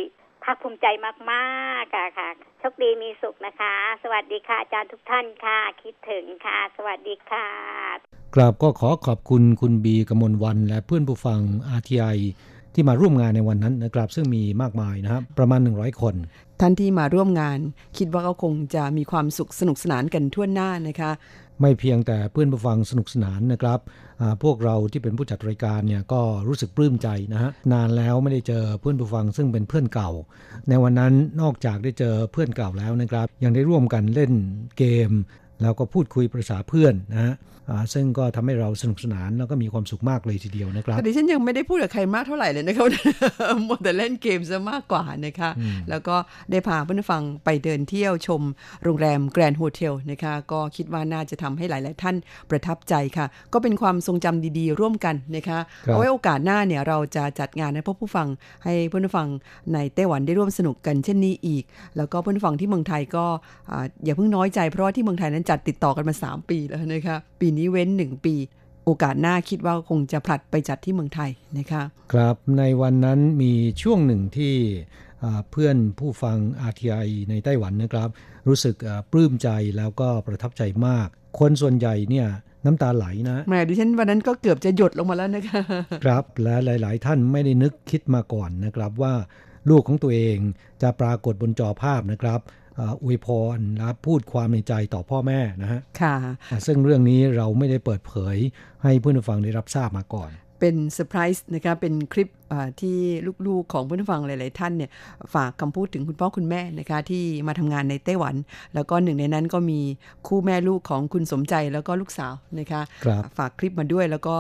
[0.43, 0.87] ภาคภูมิใจ
[1.31, 1.47] มา
[1.81, 11.39] กๆค่ะค่ะโชคดีมีสุขนะคะ สวัสดีค่ะอาจารย์ทุกท่านค่ะ คิดถึงค่ะ สวัสดีค่ะ กราบก็ขอขอบคุณคุณบีกมลวัน และเพื่อนผู้ฟัง
[11.78, 12.17] RTI
[12.73, 16.15] ที่มาร่วมงานในวันนั้นนะครับซึ่งมีมากมายนะครับประมาณ 100 คน
[16.62, 17.60] ท่านที่มาร่วมงาน
[17.97, 21.12] คิดว่าก็คงจะมีความสุขสนุกสนานกันทั่วหน้านะคะ
[21.62, 23.80] ไม่เพียงแต่เพื่อนผู้ฟังสนุกสนานนะครับ
[24.43, 30.12] พวกเราที่เป็นผู้จัดรายการเนี่ยก็รู้สึกปลื้มใจนะฮะนานแล้วไม่ได้เจอเพื่อนผู้ฟังซึ่งเป็นเพื่อนเก่า
[30.69, 34.32] ในวันนั้นนอกจากได้เจอเพื่อนเก่าแล้วนะครับ ยังได้ร่วมกันเล่น
[34.78, 35.12] เกม
[35.62, 37.36] แล้วก็พูดคุยภาษาเพื่อนนะฮะ
[37.94, 42.86] ซึ่งก็ทำให้เราสนุกสนานแล้วก็มีความสุขมากเลยทีเดียวนะครับแต่ดิฉันยังไม่ได้พูดกับใครมากเท่าไหร่เลยนะครับ
[43.65, 45.50] หมดแต่เล่นเกมซะมากกว่านะคะ
[45.89, 46.15] แล้วก็
[46.52, 48.41] ได้พาเพื่อนฟังไปเดินเที่ยวชม
[48.84, 52.15] โรงแรมแกรนด์โฮเทลนะคะ ก็คิดว่าน่าจะทำให้หลาย ๆ ท่าน
[52.50, 58.28] ประทับใจค่ะ ก็เป็นความทรงจำดีๆ ร่วมกันนะคะเอาไว้โอกาสหน้าเนี่ยเราจะจัดงานให้พวกผู้ฟัง
[58.63, 59.28] ให้เพื่อนฟัง
[59.74, 61.63] ในไต้หวันได้ร่วมสนุกกันเช่นนี้อีก
[61.98, 63.26] แล้วก็เพื่อนฟังที่เมืองไทยก็
[64.06, 68.36] อย่าเพิ่งน้อยใจเพราะว่าที่เมืองไทยนั้นจัดติดต่อกันมา 3 ปีแล้วนะคะปีนี้เว้นหนึ่งปี
[68.86, 74.55] โอกาสหน้าคิดว่าคงจะผลัดไปจัดที่เมืองไทยนะคะครับในวันนั้นมีช่วงหนึ่งที่
[75.51, 76.38] เพื่อนผู้ฟัง
[76.69, 78.10] RTI ในไต้หวันนะครับ
[78.47, 78.75] รู้สึก
[79.12, 81.08] ปลื้มใจแล้วก็ประทับใจมาก
[81.39, 82.27] คนส่วนใหญ่เนี่ย
[82.65, 85.62] น้ำตาไหลนะแม่ดิฉันวันนั้นก็เกือบจะหยดลงมาแล้วนะคะ
[86.05, 89.13] ครับและหลาย ๆ ท่านไม่ได้นึกคิดมาก่อนนะครับว่า
[89.69, 90.38] ลูกของตัวเอง
[90.81, 92.39] จะปรากฏบนจอภาพนะครับ
[93.03, 96.15] อวยพรและพูดความในใจต่อพ่อแม่นะฮะค่ะ
[96.65, 98.38] ซึ่งเรื่องนี้เราไม่ได้เปิดเผย
[98.83, 102.29] ให้เพื่อนฟังได้รับทราบมาก่อน เป็นเซอร์ไพรส์นะคะเป็นคลิป
[102.81, 102.97] ที่
[103.47, 104.91] ลูกๆของเพื่อนฟังหลาย ๆ ท่านเนี่ย
[105.33, 108.35] ฝากคำพูดถึงคุณพ่อคุณแม่นะคะที่มาทำงานในไต้หวัน
[108.75, 109.79] แล้วก็หนึ่งในนั้นก็มี
[110.27, 112.81] คู่แม่ลูกของคุณสมใจแล้วก็ลูกสาวนะคะ
[113.38, 114.35] ฝากคลิปมาด้วยแล้วก็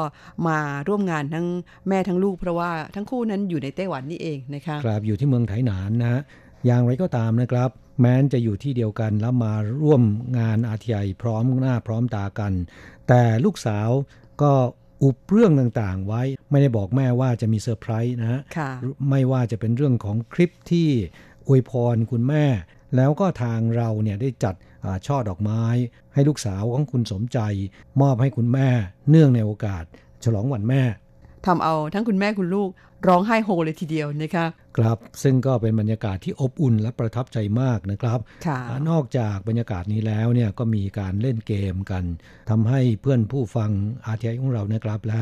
[0.47, 1.45] มาร่วมงานทั้ง
[1.89, 6.21] แม่ทั้งลูก เพราะว่าทั้งคู่นั้นอยู่ในไต้หวันนี่เองนะคะครับอยู่ที่เมืองไถหนานนะฮะ
[6.65, 10.03] อย่างไรก็ตามนะครับ แม้นจะอยู่ที่เดียวกันแล้วมาร่วม
[10.39, 12.53] งานอาทีไอพร้อมหน้าพร้อมตากัน
[13.07, 13.89] แต่ลูกสาว
[14.41, 14.53] ก็
[15.03, 18.41] อุบเรื่องต่างๆ ไว้ไม่ได้บอกแม่ว่าจะมีเซอร์ไพรส์นะฮะ
[19.09, 20.89] ไม่ว่าจะเป็นเรื่องของคลิปที่
[21.47, 22.45] อวยพรคุณแม่
[22.95, 24.55] แล้วก็ทางเราเนี่ยได้จัด
[25.07, 25.63] ช่อดอกไม้
[26.13, 27.39] ให้ลูกสาวของคุณสมใจ
[28.01, 28.69] มอบให้คุณแม่
[29.09, 29.83] เนื่องในโอกาส
[30.23, 30.81] ฉลองวันแม่
[31.45, 32.69] ทำเอาทั้งคุณแม่คุณลูก
[33.07, 34.45] ร้องไห้โฮเลยทีเดียวนะคะ
[34.77, 38.19] ครับซึ่งก็เป็นบรรยากาศที่อบอุ่นและประทับใจมากนะครับ
[38.89, 42.03] นอกจากบรรยากาศนี้แล้วเนี่ยก็มีการเล่นเกมกัน
[42.49, 43.71] ทำให้เพื่อนผู้ฟัง
[44.13, 45.21] RTI ของเรานะครับและ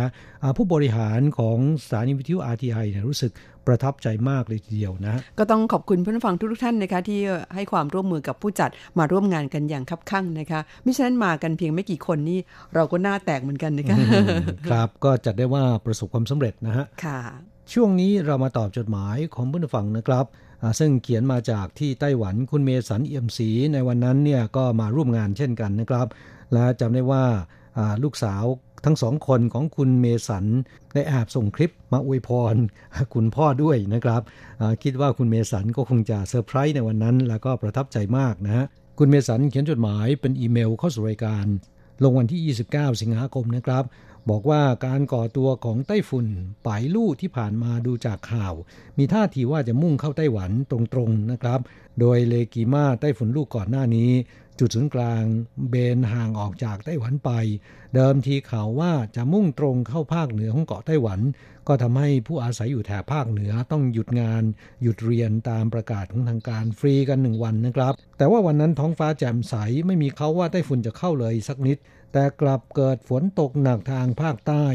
[0.57, 3.31] ผู้บริหารของสถานีวิทยุ RTI เนี่ยรู้สึก
[3.67, 7.19] ประทับใจมากเลยทีเดียวนะ ก็ต้องขอบคุณเพื่อนฟังทุกท่านนะคะที่
[7.55, 8.69] ให้ความร่วมมือกับผู้จัด
[8.99, 12.39] มาร่วมงานกันอย่างคับคั่งนะคะมิฉะนั้นมากันเพียงไม่กี่คนนี่
[12.75, 13.97] เราก็หน้าแตกเหมือนกันนะคะ
[14.69, 17.19] ครับก็จัดได้ว่าประสบความสำเร็จนะฮะค่ะ
[17.71, 20.25] ช่วงนี้เรามาตอบจดหมายของผู้ฟังนะครับ
[20.79, 26.07] ซึ่งเขียนมาจากที่ไต้หวันคุณเมสันเอี่ยมศรีในวันนั้นเนี่ยก็มาร่วมงานเช่นกันนะครับ
[26.53, 27.23] และจำได้ว่า
[28.03, 28.43] ลูกสาว
[28.85, 30.45] ทั้งสองคนของคุณเมสัน
[30.93, 32.55] ได้แอบส่งคลิปมาอวยพร
[33.13, 34.21] คุณพ่อด้วยนะครับ
[34.83, 38.65] คิดว่าคุณเมสันก็คงจะเซอร์ไพรส์ในวันนั้น แล้วก็ประทับใจมากนะฮะ
[38.99, 41.45] คุณเมสันเขียนจดหมายเป็นอีเมลเข้าสู่รายการ
[42.03, 43.83] ลงวันที่ 29 สิงหาคมนะครับ
[44.29, 46.27] บอกว่าการก่อตัวของไต้ฝุ่น
[46.65, 48.53] ปายลู่ที่ผ่านมาดูจากข่าว
[48.97, 51.59] มีท่าทีว่าจะมุ่งเข้าไต้หวันตรงๆนะครับ
[51.99, 54.11] โดยเลกีมาไต้ฝุ่นลูกก่อนหน้านี้
[54.59, 55.23] จุดศูนย์กลาง
[55.69, 57.31] เบนห่างออกจากไต้หวันไป
[57.95, 61.19] เดิมทีข่าวว่าจะมุ่งตรงเข้าภาคเหนือของเกาะไต้หวัน
[61.67, 64.43] ก็ทำให้ผู้อาศัยอยู่แถบภาคเหนือต้องหยุดงาน
[64.83, 71.77] หยุดเรียนตามประกาศของทางการฟรีกันหนึ่งวันนะครับ แต่ว่าวันนั้นท้องฟ้าแจ่มใสไม่มีเขาว่าไต้ฝุ่นจะเข้าเลยสักนิด
[72.13, 74.65] แต่กลับเกิดฝนตกหนักทางภาคใต้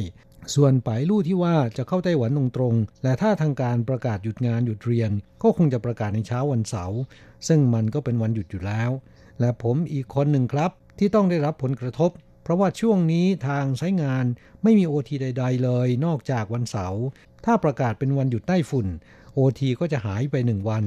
[0.55, 5.11] ส่วนปายลู่ที่ว่าจะเข้าไต้หวันตรงๆ และถ้าทางการประกาศหยุดงานหยุดเรียน
[5.43, 7.01] ก็คงจะประกาศในเช้าวันเสาร์
[7.49, 8.91] ซึ่งมันก็เป็นวันหยุดอยู่แล้ว
[9.40, 12.11] และผมอีกคนหนึ่งครับ ที่ต้องได้รับผลกระทบ
[12.42, 14.24] เพราะว่าช่วงนี้ทางใช้งาน
[14.62, 17.03] ไม่มีโอทีใด ๆ เลย นอกจากวันเสาร์
[17.44, 18.87] ถ้าประกาศเป็นวันหยุดใต้ฝุ่น
[19.35, 20.85] โอทีก็จะหายไปหนึ่งวัน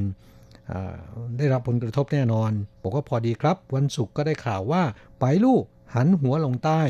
[1.37, 4.83] ได้รับผลกระทบแน่นอนบอกว่าพอดีครับ วันศุกร์ก็ได้ข่าวว่า
[5.19, 5.63] ไปลูก
[5.95, 6.81] หันหัวลงใต้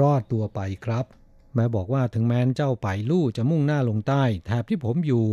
[0.00, 1.04] รอดตัวไปครับ
[1.54, 5.24] แม้บอกว่าถึงแม้นเจ้าไปลู่จะมุ่งหน้าลงใต้แถบที่ผมอยู่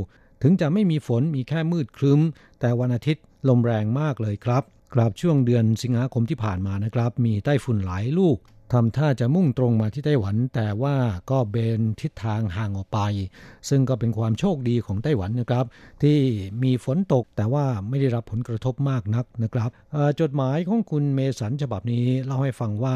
[0.43, 2.21] ถึงจะไม่มีฝนมีแค่มืดครึ้ม
[2.59, 4.63] แต่วันอาทิตย์ลมแรงมากเลยครับ
[4.93, 8.37] กราบช่วงเดือนสิงหาคมที่ผ่านมานะครับ มีไต้ฝุ่นหลายลูก
[8.73, 10.95] ทำท่าจะมุ่งตรงมาที่ไต้หวัน แต่ว่า
[11.29, 12.99] ก็เบนทิศทางห่างออกไป
[13.69, 15.65] ซึ่งก็เป็นความโชคดีของไต้หวันนะครับ
[16.03, 16.17] ที่
[16.63, 19.69] มีฝนตกแต่ว่าไม่ได้รับผลกระทบมากนักนะครับ
[20.19, 22.95] จดหมายของคุณเมสันฉบับนี้เล่าให้ฟังว่า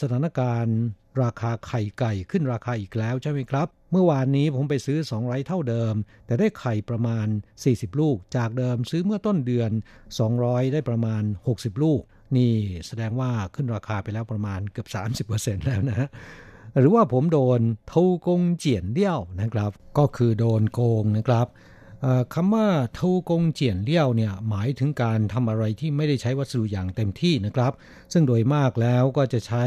[0.00, 0.78] สถานการณ์
[1.22, 5.94] ราคาไข่ไก่ขึ้นราคาอีกแล้วใช่ไหมครับเมื่อวานนี้ผมไปซื้อ2ไร่เท่าเดิม
[6.26, 7.26] แต่ได้ไข่ประมาณ
[7.62, 9.70] 40 ลูก จากเดิมซื้อเมื่อต้นเดือน
[10.22, 11.22] 200 ได้ประมาณ
[11.52, 12.00] 60 ลูก
[12.36, 12.52] นี่
[12.86, 14.84] แสดงว่าขึ้นราคาไปแล้วประมาณเกือ
[15.24, 16.08] บ 30%แล้วนะฮะ
[16.78, 21.46] หรือว่าผมโดนเทากงเจียนเดี่ยวนะครับ ก็คือโดนโกงนะครับ
[22.34, 27.72] คำว่าเทากงเจียนเลี้ยวเนี่ยหมายถึงการทำอะไรที่ไม่ได้ใช้วัสดุอย่างเต็มที่นะครับ
[28.12, 29.64] ซึ่งโดยมากแล้วก็จะใช้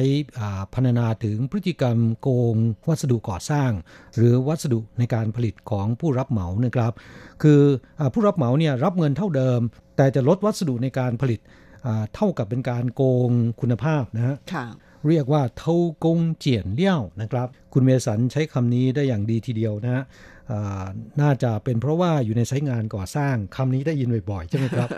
[0.73, 2.55] พรรณนาถึงพฤติกรรมโกง
[2.89, 3.71] วัสดุก่อสร้าง
[4.17, 6.93] หรือวัสดุในการผลิตของผู้รับเหมานะครับ
[7.43, 7.61] คือ
[7.99, 9.59] อผู้รับเหมาเนี่ยรับเงินเท่าเดิม
[9.97, 11.39] แต่จะลดวัสดุในการผลิต
[12.15, 13.29] เท่ากับเป็นการโกง
[13.61, 14.35] คุณภาพนะฮะ
[15.07, 20.03] เรียกว่าเท่ากงเจียนเลี้ยวนะครับ คุณเมสันใช้คำนี้ได้อย่างดีทีเดียวนะฮะ
[21.21, 24.89] น่าจะเป็นเพราะว่าอยู่ในสายงานก่อสร้างคำนี้ได้ยินบ่อยๆใช่ไหมครับ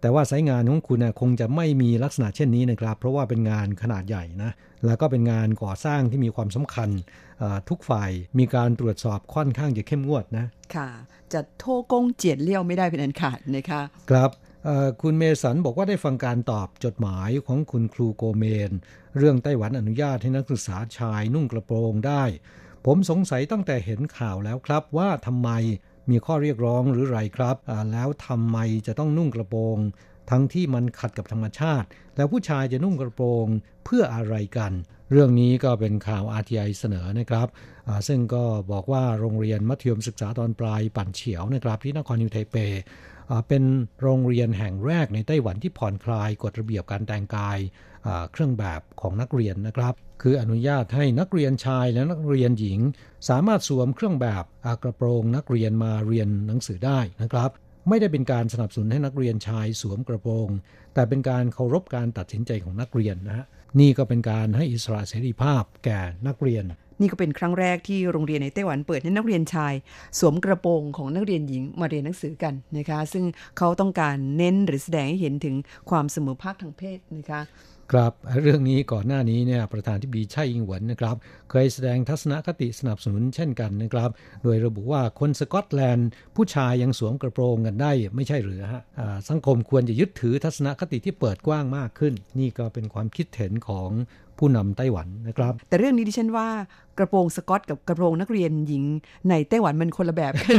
[0.00, 4.50] แต่ว่าสายงานของคุณคงจะไม่มีลักษณะเช่นนี้นะครับ เพราะว่าเป็นงานขนาดใหญ่นะ
[4.86, 6.90] แล้วก็เป็นงานก่อสร้างที่มีความสำคัญ
[7.68, 10.88] ทุกฝ่ายมีการตรวจสอบค่อนข้างจะเข้มงวดนะค่ะ
[11.32, 14.30] จะโทกงเจียนเลี้ยวไม่ได้เป็นอันขาดนะคะครับ
[15.02, 18.70] คุณเมสันบอกว่าได้ฟังการตอบจดหมายของคุณครูโกเมน
[19.18, 22.24] เรื่องไต้หวันอนุญาตให้นักศึกษาชายนุ่งกระโปรงได้
[22.88, 25.50] ผมสงสัยตั้งแต่เห็นข่าวแล้วครับว่าทำไม
[26.10, 27.56] มีข้อเรียกร้องหรือไรครับ
[27.92, 29.78] แล้วทำไมจะต้องนุ่งกระโปรง
[30.30, 33.46] ทั้งที่มันขัดกับธรรมชาติ แล้วผู้ชายจะนุ่งกระโปรง
[33.84, 34.72] เพื่ออะไรกัน
[35.10, 37.48] เรื่องนี้ก็เป็นข่าว RTI เสนอนะครับ
[38.08, 42.56] ซึ่งก็บอกว่าโรงเรียนมัธยมศึกษาตอนปลายปั่นเฉียวนะครับที่นครนิวไทเป
[43.48, 43.64] เป็น
[44.02, 47.58] โรงเรียนแห่งแรกในไต้หวันที่ผ่อนคลายกฎระเบียบการแต่งกาย
[48.32, 52.80] เครื่องแบบของนักเรียนนะครับ คืออนุญาตให้นักเรียนชายและนักเรียนหญิง
[53.28, 57.50] สามารถสวมเครื่องแบบอากระโปรงนักเรียนมาเรียนหนังสือได้นะครับ
[57.88, 60.48] ไม่ได้เป็นการสนับสนุนให้นักเรียนชายสวมกระโปรง
[60.94, 63.46] แต่เป็นการเคารพการตัดสินใจของนักเรียนนะฮะ
[63.80, 66.64] นี่ก็เป็นการให้อิสระเสรีภาพแก่นักเรียน
[67.00, 69.74] นี่ก็เป็นครั้งแรกที่โรงเรียนในไต้หวันเปิดให้นักเรียนชาย
[70.18, 73.24] สวมกระโปรงของนักเรียนหญิงมาเรียนหนังสือกันนะคะ ซึ่ง
[73.58, 75.54] เขาต้องการเน้นหรือแสดงให้เห็นถึง
[75.90, 77.40] ความเสมอภาคทางเพศนะคะ
[77.92, 81.16] ครับเรื่องนี้ก่อนหน้านี้เนี่ยประธานที่ดีช่อิงหวนนะครับ
[81.50, 84.10] เคยแสดงทัศนคติสนับสนุนเช่นกันนะครับ
[84.42, 88.82] โดยระบุว่าคนสกอตแลนด์ ผู้ชายยังสวมกระโปรงกันได้ไม่ใช่หรือฮะ
[89.28, 93.90] สังคมควรจะยึดถือทัศนคติที่เปิดกว้างมากขึ้น นี่ก็เป็นความคิดเห็นของ
[94.38, 96.48] ผู้นำไต้หวันนะครับ แต่เรื่องนี้ดิฉันว่า
[96.98, 98.84] กระโปรงสกอตกับกระโปรงนักเรียนหญิง
[99.28, 100.54] ในไต้หวันมันคนละแบบกัน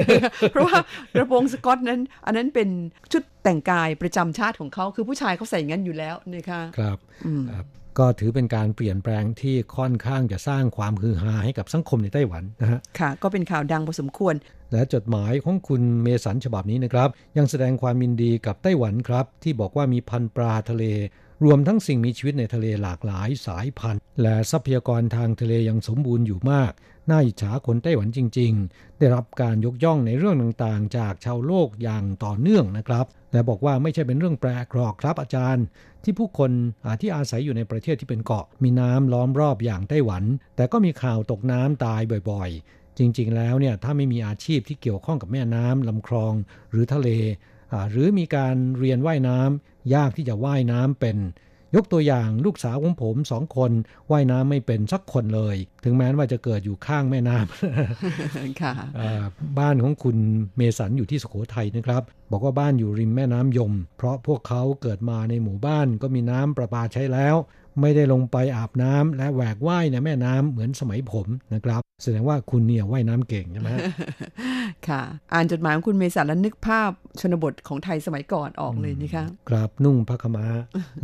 [0.51, 0.77] เพราะว่า
[1.15, 2.69] กระโปรงสกอตนั้น อันนั้นเป็น
[3.11, 6.97] ชุดแต่งกายประจำชาติของเขาคือผู้ชายเขาใส่งั้นอยู่แล้วนะคะครับ
[8.01, 14.35] ก็ถือเป็นการเปลี่ยนแปลงที่ค่อนข้างจะสร้างความฮือฮาให้กับสังคมในไต้หวันนะฮะค่ะ ก็เป็นข่าวดังพอสมควร
[14.71, 20.83] และจดหมายของคุณเมสันฉบับนี้นะครับ ยังแสดงความยินดีกับไต้หวันครับ ที่บอกว่ามีพันปลาทะเล
[21.45, 26.71] รวมทั้งสิ่งมีชีวิตในทะเลหลากหลายสายพันธุ์ และทรัพยากรทางทะเลยังสมบูรณ์อยู่มาก
[27.09, 35.65] น่าอิจฉาคนไต้หวันจริง ๆ ได้รับการยกย่องในเรื่องต่างๆ จากชาวโลกอย่างต่อเนื่องนะครับ และบอกว่าไม่ใช่เป็นเรื่องแปลกหรอกครับอาจารย์
[36.03, 36.51] ที่ผู้คน
[37.01, 40.23] ที่อาศัยอยู่ในประเทศที่เป็นเกาะ มีน้ำล้อมรอบอย่างไต้หวัน
[40.55, 46.33] แต่ก็มีข่าวตกน้ำตายบ่อยๆ จริงๆ แล้วเนี่ยถ้าไม่มีอาชีพที่เกี่ยวข้องกับแม่น้ำลำคลอง
[46.71, 47.09] หรือทะเล
[47.91, 51.17] หรือมีการเรียนว่ายน้ำยากที่จะว่ายน้ำเป็น
[51.75, 53.71] ยกตัวอย่างลูกสาวของผมสองคน
[54.11, 58.73] ว่ายน้ำไม่เป็นสักคนเลย ถึงแม้ว่าจะเกิดอยู่ข้างแม่น้ำค่ะ
[59.59, 60.17] บ้านของคุณ
[60.57, 67.35] เมสันอยู่ที่สุโขทัยนะครับ บอกว่าบ้านอยู่ริมแม่น้ำยม เพราะพวกเขาเกิดมาในหมู่บ้านก็มีน้ำประปาใช้แล้ว
[67.81, 73.69] ไม่ได้ลงไปอาบน้ำและแหวกว่ายในแม่น้ำเหมือนสมัยผมนะครับ แสดงว่าคุณเนี่ยว่ายน้ำเก่งใช่ไหม
[74.87, 75.01] ค่ะ
[75.33, 80.47] อ่านจดหมายของคุณเมษาแล้วนึกภาพชนบทของไทยสมัยก่อนออกเลยนะคะครับนุ่งผ้าขม้า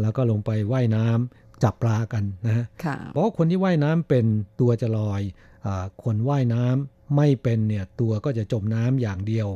[0.02, 4.26] แล้วก็ลงไปว่ายน้ำจับปลากันนะค่ะเพราะคนที่ว่ายน้ำเป็น
[4.60, 5.22] ตัวจะลอย
[5.66, 5.68] อ
[6.04, 9.48] คนว่ายน้ำไม่เป็นเนี่ยตัวก็จะจมน้ำอย่างเดียว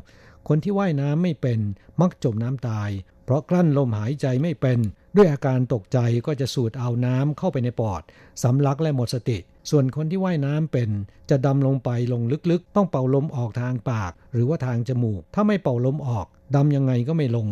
[0.48, 1.60] คนที่ว่ายน้ำไม่เป็น
[2.02, 2.90] มักจมน้ำตาย
[3.26, 4.80] เพราะกลั้นลมหายใจไม่เป็น
[5.18, 8.02] ด้วยอาการตกใจก็จะสูดเอาน้ำเข้าไปในปอด
[8.44, 9.38] สำลักและหมดสติ
[9.70, 10.90] ส่วนคนที่ว่ายน้ำเป็น
[11.30, 16.26] จะดำลงไปลงลึกๆ ต้องเป่าลมออกทางปาก หรือว่าทางจมูก ถ้าไม่เป่าลมออก
[16.56, 17.48] ดำยังไงก็ไม่ลง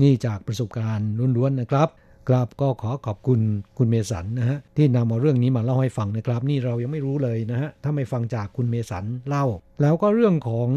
[0.00, 1.88] นี่จากประสบการณ์ล้วนๆนะครับ
[2.28, 3.40] กราบก็ขอขอบคุณ
[3.78, 9.44] คุณเมสันนะฮะที่นำเอาเรื่องนี้มาเล่าให้ฟังนะครับ นี่เรายังไม่รู้เลยนะฮะถ้าไม่ฟังจากคุณเมสันเล่า
[9.82, 10.68] แล้วก็เรื่องของ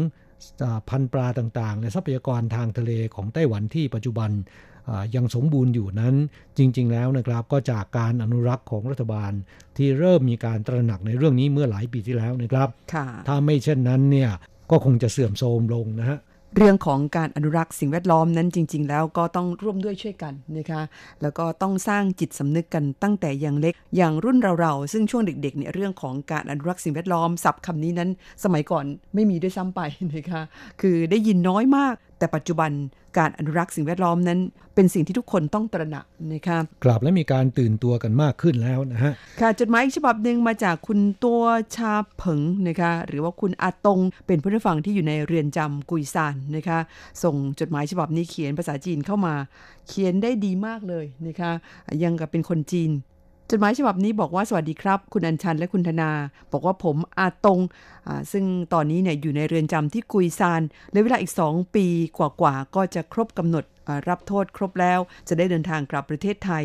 [0.88, 4.30] พันปลาต่างๆ และทรัพยากรทางทะเลของไต้หวันที่ปัจจุบัน
[5.14, 6.14] ยังสมบูรณ์อยู่นั้น
[6.58, 9.32] จริง ๆ แล้วนะครับก็จากการอนุรักษ์ของรัฐบาล
[9.76, 12.68] ที่เริ่มมีการตระหนักในเรื่องนี้เมื่อหลายปีที่แล้วนะครับ
[13.28, 14.30] ถ้าไม่เช่นนั้นเนี่ย
[14.70, 16.18] ก็คงจะเสื่อมโทรมลงนะฮะ
[16.56, 20.82] เรื่องของการอนุรักษ์สิ่งแวดล้อมนั้นจริง ๆ แล้วก็ต้องร่วมด้วยช่วยกันนะคะ
[21.22, 28.10] แล้วก็ต้องสร้างจิตสำนึกกันตั้งแต่ยังเล็ก อย่างรุ่นเราๆ ซึ่งช่วงเด็กๆเนี่ยเรื่องของการอนุรักษ์สิ่งแวดล้อมศัพท์คำนี้นั้น
[28.44, 29.80] สมัยก่อนไม่มีด้วยซ้ำไป
[30.16, 30.42] นะคะ
[30.80, 32.70] คือได้ยินน้อยมาก แต่ปัจจุบัน
[33.18, 34.38] การอนุรักษ์สิ่งแวดล้อมนั้น
[34.74, 41.42] เป็นสิ่งที่ทุกคนต้องตระหนักนะคะกลับและมีการตื่นตัวกันมากขึ้นแล้วนะฮะค่ะจดหมายอีกฉบับหนึ่งมาจากคุณตัว
[41.76, 46.78] ชาเผิงนะคะหรือว่าคุณอาตงเป็นผู้ฟังที่อยู่ในเรือนจำกุยซานนะคะ
[47.22, 49.34] ส่งจดหมายฉบับนี้เขียนภาษาจีนเข้ามา
[49.88, 51.50] เขียนได้ดีมากเลยนะคะ
[52.02, 52.90] ยังกับเป็นคนจีน
[53.52, 56.10] จดหมายฉบับนี้บอกว่าสวัสดีครับ คุณอัญชันและคุณธนา
[56.52, 57.60] บอกว่าผมอาตง
[58.32, 61.86] ซึ่งตอนนี้เนี่ยอยู่ในเรือนจำที่กุยซานและเวลาอีกสองปี
[62.18, 63.64] กว่าๆก็จะครบกำหนด
[64.08, 66.64] รับโทษครบแล้ว จะได้เดินทางกลับประเทศไทย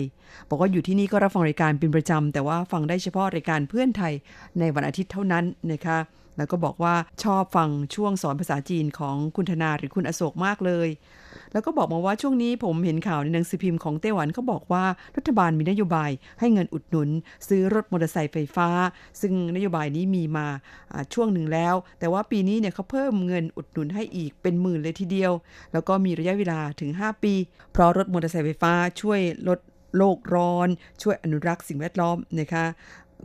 [0.50, 4.14] บอกว่าอยู่ที่นี่ก็รับฟังรายการเป็นประจำแต่ว่าฟังได้เฉพาะรายการเพื่อนไทย
[4.60, 5.98] ในวันอาทิตย์เท่านั้นนะคะ
[6.38, 10.90] แล้วก็บอกว่าชอบฟังช่วงสอนภาษาจีนของคุณธนาหรือคุณอโศกมากเลย
[11.54, 14.86] แล้วก็บอกมาว่าช่วงนี้ผมเห็นข่าวในหนังสือพิมพ์ของไต้หวันเขาบอกว่า
[15.18, 17.10] รัฐบาลมีนโยบายให้เงินอุดหนุน
[17.48, 18.70] ซื้อรถมอเตอร์ไซค์ไฟฟ้า
[19.22, 20.48] ซึ่งนโยบายนี้มีมา
[21.14, 25.32] ช่วงหนึ่งแล้ว แต่ว่าปีนี้เนี่ยเขาเพิ่มเงินอุดหนุนให้อีกเป็นหมื่นเลยทีเดียว
[25.74, 27.34] แล้วก็มีระยะเวลาถึง 5 ปี
[27.72, 29.60] เพราะรถมอเตอร์ไซค์ไฟฟ้าช่วยลด
[29.98, 30.68] โลกร้อน
[31.02, 32.66] ช่วยอนุรักษ์สิ่งแวดล้อมนะคะ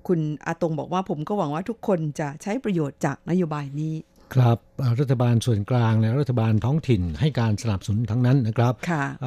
[0.08, 3.94] คุณอาตงบอกว่าผมก็หวังว่าทุกคนจะใช้ประโยชน์จากนโยบายนี้
[4.34, 4.58] ครับ
[5.00, 8.74] รัฐบาลส่วนกลางและรัฐบาลท้องถิ่นให้การสนับสนุนทั้งนั้นนะครับ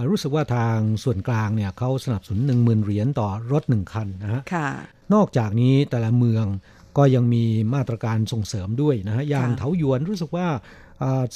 [0.10, 4.42] รู้สึกว่าทางส่วนกลางเนี่ยเขาสนับสนุน 1 0,000 เหรียญต่อรถ 1 คันนะฮะ
[5.14, 6.46] นอกจากนี้แต่ละเมือง
[6.98, 10.48] ก็ยังมีมาตรการส่งเสริมด้วยนะฮะอย่างเถาหยวนรู้สึกว่า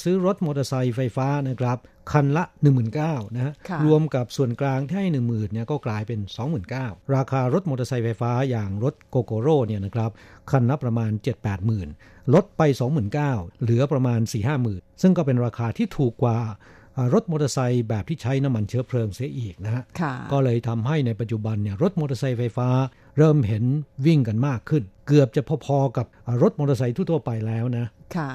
[0.01, 1.77] ซื้อรถมอเตอร์ไซค์ไฟฟ้านะครับ
[2.11, 2.43] คันละ
[2.89, 3.53] 19,000นะฮะ
[3.85, 6.19] รวมกับส่วนกลางที่ให้ 10,000เนี่ยก็กลายเป็น
[6.67, 10.11] 29,000ราคารถมอเตอร์ไซค์ไฟฟ้าอย่างรถโกโกโร่เนี่ยนะครับ
[10.51, 11.11] คันละประมาณ
[11.73, 12.61] 7-8,000ลดไป
[13.11, 14.19] 29,000เหลือประมาณ
[14.61, 16.39] 4-50,000ซึ่งก็เป็นราคาที่ถูกกว่า
[17.13, 19.83] รถมอเตอร์ไซค์แบบที่ใช้น้ำมันเชื้อเพลิงเสียอีกนะฮะ
[20.31, 22.67] ก็เลยทำให้ในปัจจุบันเนี่ยรถมอเตอร์ไซค์ไฟฟ้า
[23.17, 23.63] เริ่มเห็น
[24.05, 26.05] วิ่งกันมากขึ้น เกือบจะพอๆกับ
[26.41, 28.29] รถมอเตอร์ไซค์ทั่วไปแล้วนะ ค่ะ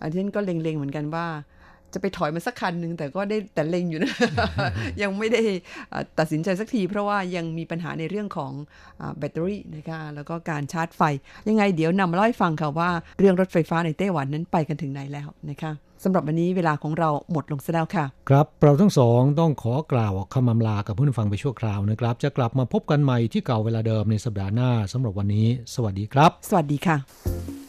[0.00, 1.26] อันนี้ก็เล็งๆเหมือนกันว่า
[1.96, 4.12] จะไปถอยมาสักคันหนึ่งแต่ก็ได้แต่เล็งอยู่นะ
[5.02, 5.42] ยังไม่ได้
[6.18, 8.52] ตัดสินใจสักที เพราะว่ายังมีปัญหาในเรื่องของ
[9.18, 11.02] แบตเตอรี่นะคะแล้วก็การชาร์จไฟ
[11.48, 15.72] ยังไงเดี๋ยวนำมาเล่าให้ฟังค่ะว่าเรื่องรถไฟฟ้าในไต้หวันนั้นไปกันถึงไหนแล้วนะคะ
[16.04, 27.63] สำหรับวันนี้เวลาของเราหมดลงซะแล้วค่ะ ครับเราทั้งสองต้องขอกล่าวคำอำลากับผู้ฟังไปชั่วคราวนะครับ จะกลับมาพบกันใหม่ที่เก่าเวลาเดิมในสัปดาห์หน้าสำหรับวันนี้ สวัสดีครับ สวัสดีค่ะ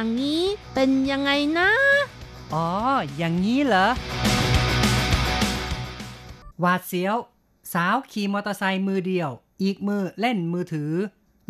[0.00, 1.70] อย่างนี้เป็นยังไงนะ
[2.54, 2.68] อ๋อ
[3.16, 3.86] อย่างนี้เหรอ
[6.60, 7.16] หวาดเสียว
[7.72, 9.30] สาวขี่มอเตอร์ไซค์มือเดียว
[9.62, 10.92] อีกมือเล่นมือถือ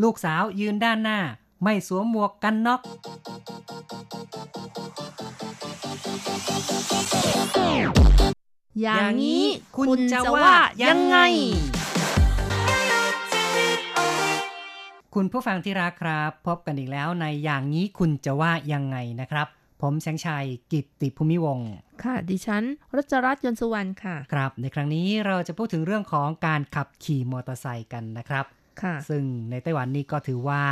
[0.02, 1.18] ลูกสาวยืนด้านหน้า
[1.62, 2.80] ไม่สวมหมวกกันน็อก
[8.82, 9.44] อย่างนี้
[9.76, 11.16] คุณจะว่ายังไง
[15.14, 19.46] คุณผู้ฟังที่รักครับ พบกันอีกแล้วในอย่างนี้คุณจะว่ายังไงนะครับ
[19.82, 21.58] ผมแสงชัยกิตติภูมิวง
[22.02, 22.64] ค่ะ ดิฉัน
[22.96, 28.44] รัชรัตน์ยนสุวรรณค่ะ ครับ ในครั้งนี้เราจะพูดถึงเรื่องของการขับขี่มอเตอร์ไซค์กันนะครับ
[28.82, 30.62] ค่ะ ซึ่งในไต้หวันนี่ก็ถือว่า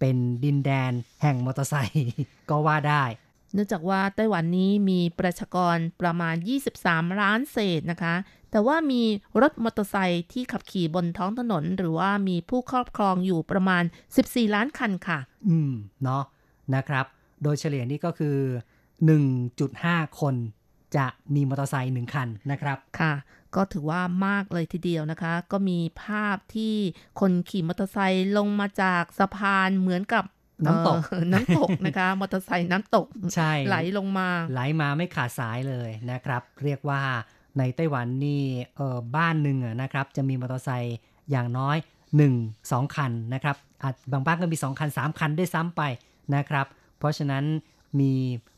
[0.00, 2.12] เป็นดินแดนแห่งมอเตอร์ไซค์
[2.50, 3.04] ก็ว่าได้
[3.52, 6.34] เนื่องจากว่าไต้หวันนี้มีประชากรประมาณ
[6.78, 8.14] 23 ล้านเศษนะคะ
[8.50, 9.02] แต่ว่ามี
[9.42, 13.84] รถมอเตอร์ไซค์ที่ขับขี่บนท้องถนน หรือว่ามีผู้ครอบครองอยู่ประมาณ
[14.18, 16.24] 14 ล้านคันค่ะ อืม เนาะ
[16.74, 17.06] นะครับ
[17.42, 18.36] โดยเฉลี่ยนี่ก็คือ
[19.46, 20.34] 1.5 คน
[20.96, 23.14] จะมีมอเตอร์ไซค์หนึ่งคันนะครับค่ะ
[23.54, 26.74] ก็ถือว่ามากเลยทีเดียวนะคะ ก็มีภาพที่
[27.20, 30.24] คนขี่มอเตอร์ไซค์ลงมาจากสะพานเหมือนกับ
[30.64, 30.98] น้ำตก
[31.32, 37.00] น้ำตกนะคะมอเตอร์ไซค์น้ำตกใช่ไหลลงมา ไหลมาไม่ขาดสายเลยนะครับ เรียกว่า
[37.58, 38.42] ในไต้หวันนี่
[38.76, 40.96] เออบ้านหนึ่งนะครับ จะมีมอเตอร์ไซค์
[41.30, 41.76] อย่างน้อย
[42.24, 45.82] 1 2 คันนะครับอาจบางบ้านก็มี 2 คัน 3 คันด้วยซ้ำไป
[46.34, 46.66] นะครับ
[46.98, 47.44] เพราะฉะนั้น
[48.00, 48.12] มี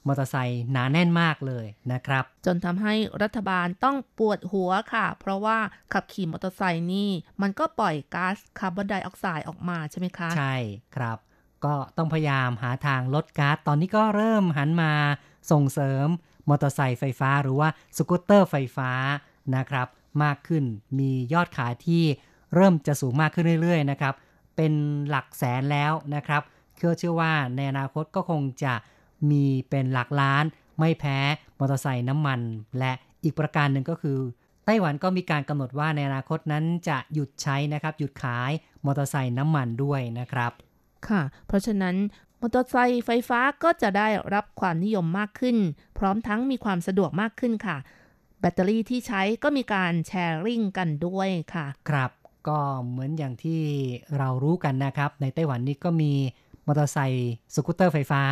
[0.06, 5.58] มอเตอร์ไซค์หนาแน่นมากเลยนะครับ จนทำให้รัฐบาลต้องปวดหัวค่ะ เพราะว่า
[5.92, 7.10] ขับขี่มอเตอร์ไซค์นี่
[7.42, 10.56] มันก็ปล่อยก๊าซคาร์บอนไดออกไซด์ออกมาใช่ไหมคะ ใช่
[10.96, 11.18] ครับ
[11.64, 14.92] ก็ต้องพยายามหาทางลดก๊าซตอนนี้ก็เริ่มหันมา
[15.50, 16.06] ส่งเสริม
[16.48, 18.90] มอเตอร์ไซค์ไฟฟ้าหรือว่าสกูตเตอร์ไฟฟ้า
[19.56, 19.86] นะครับ
[20.22, 20.64] มากขึ้น
[20.98, 22.04] มียอดขายที่
[22.54, 24.14] เริ่มจะสูงมากขึ้นเรื่อยๆนะครับ
[24.56, 24.72] เป็น
[25.08, 26.42] หลักแสนแล้วนะครับ
[26.76, 28.74] เชื่อเชื่อว่าในอนาคตก็คงจะ
[29.30, 30.44] มีเป็นหลักล้าน
[30.78, 31.18] ไม่แพ้
[31.58, 32.40] มอเตอร์ไซค์น้ำมัน
[32.78, 32.92] และ
[33.24, 34.18] อีกประการหนึ่งก็คือ
[34.64, 38.50] ไต้หวันก็มีการกำหนดว่าในอนาคตนั้นจะหยุดใช้นะครับ หยุดขาย
[38.84, 40.52] มอเตอร์ไซค์น้ำมันด้วยนะครับ
[41.08, 41.96] ค่ะ เพราะฉะนั้น
[42.40, 45.56] มอเตอร์ไซค์ไฟฟ้าก็จะได้รับความนิยมมากขึ้น
[45.98, 47.76] พร้อมทั้งมีความสะดวกมากขึ้นค่ะ
[48.40, 52.10] แบตเตอรี่ที่ใช้ก็มีการ sharing กันด้วยค่ะ ครับ
[52.48, 52.58] ก็
[52.88, 53.60] เหมือนอย่างที่
[54.18, 56.12] เรารู้กันนะครับ ในไต้หวันนี้ก็มี
[56.66, 58.22] มอเตอร์ไซค์สกูตเตอร์ไฟฟ้า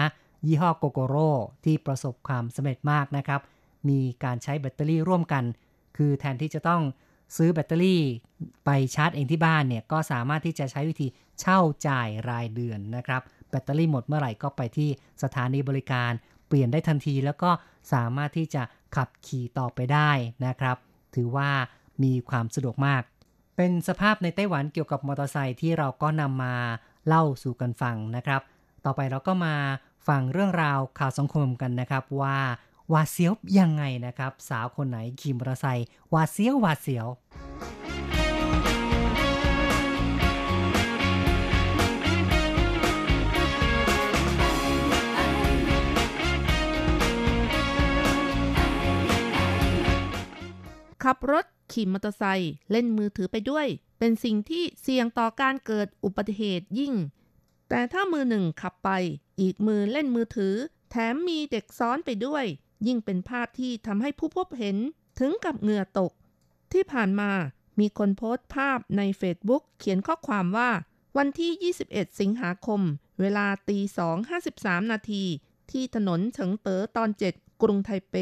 [0.47, 1.31] ยี่ห้อ Gogoro
[1.65, 3.41] ที่ประสบความสำเร็จมากนะครับ
[3.89, 5.45] มีการใช้แบตเตอรี่ร่วมกัน
[5.97, 6.83] คือแทนที่จะต้อง
[7.37, 8.03] ซื้อแบตเตอรี่
[8.65, 11.07] ไปชาร์จเองที่บ้านเนี่ยก็สามารถที่จะใช้วิธี
[11.41, 14.89] เช่าจ่ายรายเดือนนะครับ แบตเตอรี่หมดเมื่อไหร่ก็ไปที่
[15.23, 16.13] สถานีบริการ
[16.49, 17.51] เปลี่ยนได้ทันที แล้วก็
[17.93, 18.63] สามารถที่จะ
[18.97, 20.11] ขับขี่ต่อไปได้
[20.47, 20.77] นะครับ
[21.15, 21.51] ถือว่า
[22.03, 23.03] มีความสะดวกมาก
[23.57, 26.55] เป็นสภาพในไต้หวันเกี่ยวกับมอเตอร์ไซค์ที่เราก็นำมา
[27.07, 28.41] เล่าสู่กันฟังนะครับ
[28.85, 29.55] ต่อไปเราก็มา
[30.09, 32.39] ฟังเรื่องราวข่าวสังคมกันนะครับว่า
[32.93, 37.07] วาเสียวยังไงนะครับ สาวคนไหนขี่มอเตอร์ไซค์วาเสียววาเสียว
[51.05, 53.67] ขับรถขี่มอเตอร์ไซค์เล่นมือถือไปด้วย
[53.99, 56.95] เป็นสิ่งที่เสี่ยงต่อการเกิดอุบัติเหตุยิ่ง
[57.69, 58.91] แต่ถ้ามือหนึ่งขับไป
[59.41, 60.55] อีกมือเล่นมือถือ
[60.91, 62.45] แถมมีเด็กซ้อนไปด้วย
[62.87, 64.77] ยิ่งเป็นภาพที่ทำให้ผู้พบเห็น
[65.21, 66.13] ถึงกับเหงื่อตก
[66.73, 67.31] ที่ผ่านมา
[67.81, 70.71] มีคนโพสต์ภาพในเฟซบุ๊กเขียนข้อความว่า
[71.17, 72.81] วันที่ 21 สิงหาคม
[73.21, 73.79] เวลาตี
[74.35, 75.25] 2.53 นาที
[75.71, 78.15] ที่ถนนเฉิงเต๋อตอน 7 กรุงไทเป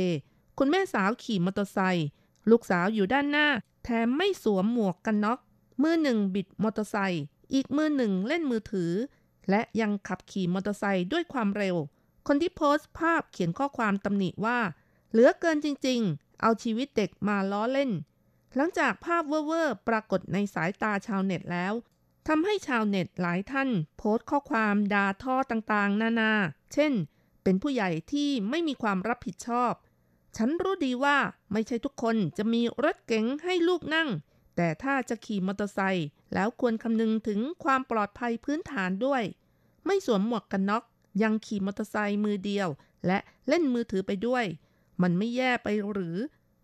[0.59, 2.09] คุณแม่สาวขี่มอเตอร์ไซค์
[2.51, 3.49] ลูกสาวอยู่ด้านหน้า
[3.85, 5.39] แถมไม่สวมหมวกกันน็อก
[5.83, 7.25] มือหนึ่งบิดมอเตอร์ไซค์
[7.55, 8.93] อีกมือหนึ่งเล่นมือถือ
[9.51, 11.77] และยังขับขี่มอเตอร์ไซค์ด้วยความเร็ว
[12.27, 14.59] คนที่โพสต์ภาพเขียนข้อความตำหนิว่า
[15.11, 17.91] เหลือเกินจริงๆ เอาชีวิตเด็กมาล้อเล่น
[18.57, 21.73] หลังจากภาพเว่อร์ๆปรากฏในสายตาชาวเน็ตแล้ว
[22.29, 26.33] ทำให้ชาวเน็ตหลายท่าน โพสต์ข้อความด่าทอต่างๆ นานา
[26.73, 26.93] เช่น
[27.43, 29.73] เป็นผู้ใหญ่ที่ไม่มีความรับผิดชอบ
[30.37, 31.17] ฉันรู้ดีว่า
[31.53, 34.09] ไม่ใช่ทุกคนจะมีรถเก๋งให้ลูกนั่ง
[34.57, 39.23] แต่ถ้าจะขี่มอเตอร์ไซค์แล้วควรคำนึงถึงความปลอดภัยพื้นฐานด้วย
[39.87, 40.85] ไม่สวมหมวกกันน็อก
[41.23, 42.69] ยังขี่มอเตอร์ไซค์มือเดียว
[43.07, 44.45] และเล่นมือถือไปด้วย
[45.03, 46.17] มันไม่แย่ไปหรือ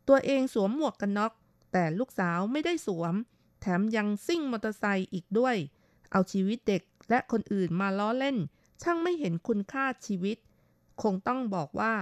[0.09, 1.33] ตัวเองสวมหมวกกันน็อก
[1.73, 3.15] แต่ลูกสาวไม่ได้สวม
[3.61, 5.57] แถมยังซิ่งมอเตอร์ไซค์อีกด้วย
[6.13, 8.37] เอาชีวิตเด็กและคนอื่นมาล้อเล่น
[8.83, 10.37] ช่างไม่เห็นคุณค่าชีวิต
[11.03, 11.95] คงต้องบอกว่า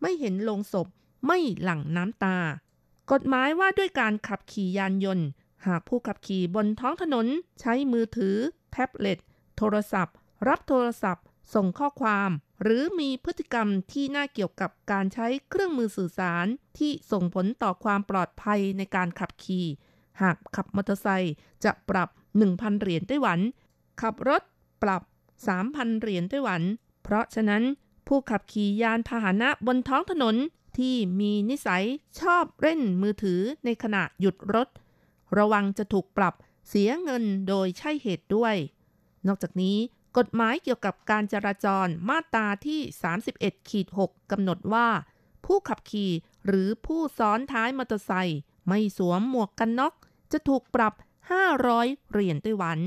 [0.00, 0.88] ไม่เห็นลงศพ
[1.26, 2.38] ไม่หลั่งน้ำตา
[3.12, 5.26] กฎหมายว่าด้วยการขับขี่ยานยนต์
[5.66, 7.26] หากผู้ขับขี่บนท้องถนน
[7.60, 8.36] ใช้มือถือ
[8.70, 9.18] แท็บเล็ต
[9.56, 10.14] โทรศัพท์
[10.48, 11.24] รับโทรศัพท์
[11.54, 12.30] ส่งข้อความ
[12.62, 16.46] หรือมีพฤติกรรมที่น่าเกี่ยวกับการใช้เครื่องมือสื่อสาร
[16.78, 19.66] ที่ส่งผลต่อความปลอดภัยในการขับขี่
[20.22, 21.34] หากขับมอเตอร์ไซค์
[21.64, 22.08] จะปรับ
[22.44, 23.38] 1,000 เหรียญไต้หวัน
[24.02, 24.42] ขับรถ
[24.82, 25.02] ปรับ
[25.52, 26.62] 3,000 เหรียญไต้หวัน
[27.02, 27.62] เพราะฉะนั้น
[28.06, 30.36] ผู้ขับขี่ยานพาหนะบนท้องถนน
[30.78, 31.84] ที่มีนิสัย
[32.20, 34.68] ชอบเล่นมือถือในขณะหยุดรถ
[35.38, 36.34] ระวังจะถูกปรับ
[36.68, 38.54] เสียเงินโดยใช่เหตุด้วย
[39.26, 39.76] นอกจากนี้
[40.18, 42.80] กฎหมายเกี่ยวกับการจราจรมาตราที่
[43.24, 44.88] 31ขีด6กำหนดว่า
[45.44, 46.12] ผู้ขับขี่
[46.46, 49.94] หรือผู้ซ้อนท้ายมอเตอร์ไซค์ไม่สวมหมวกกันน็อก
[50.32, 50.94] จะถูกปรับ
[51.52, 52.78] 500 เหรียญไต้หวัน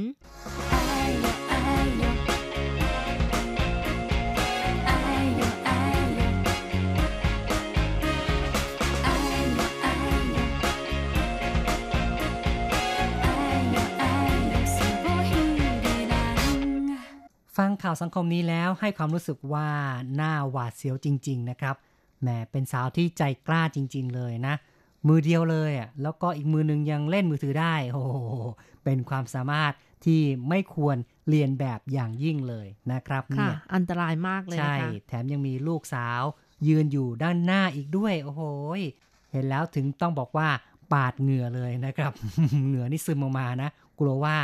[17.60, 19.68] ฟังข่าวสังคมนี้แล้วให้ความรู้สึกว่า
[20.16, 21.76] หน้าหวาดเสียวจริง ๆ นะครับ
[22.22, 24.56] แหมเป็นสาวที่ใจกล้าจริง ๆ เลยนะ
[25.08, 28.18] มือเดียวเลยอะ แล้วก็อีกมือหนึ่งยังเล่นมือถือได้ โอ้โห
[28.84, 29.74] เป็นความสามารถ
[30.06, 30.98] ที่ไม่ควร
[31.30, 36.22] เรียนแบบอย่างยิ่งเลยนะครับค่ะเนี่ยอันตรายมากเลยใช่นะคะแถมยังมีลูกสาว
[36.68, 38.44] ยืนอยู่ด้านหน้าอีกด้วย โอ้โห
[38.80, 38.82] ย
[39.32, 40.48] เห็นแล้วถึงต้องบอกว่า
[40.94, 42.12] ปาดเหงื่อเลยนะครับ
[42.68, 44.36] เหงื่อนี่ซึมออกมานะ กลัวว่า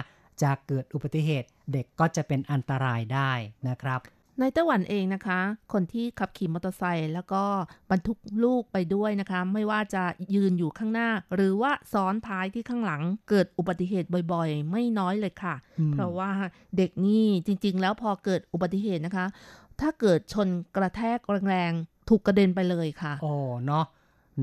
[0.44, 3.32] จะเกิดอุบัติเหตุ เด็กก็จะเป็นอันตรายได้
[3.70, 4.02] นะครับ
[4.40, 5.40] ในไต้หวันเองนะคะ
[5.74, 7.44] คนที่ขับขี่มอเตอร์ไซค์แล้วก็
[7.92, 10.04] บรรทุกลูกไปด้วยนะคะ ไม่ว่าจะ
[10.36, 16.32] ยืนอยู่ข้างหน้า หรือว่าซ้อนท้ายที่ข้างหลัง เกิดอุบัติเหตุบ่อยๆ ไม่น้อยเลยค่ะอืมเพราะว่า
[16.78, 19.26] เด็กนี่จริง ๆ แล้วพอเกิดอุบัติเหตุนะคะ
[19.82, 21.20] ถ้าเกิดชนกระแทก
[21.50, 23.34] แรงๆถูกกระเด็นไปเลยค่ะโอ้
[23.66, 23.86] เนาะ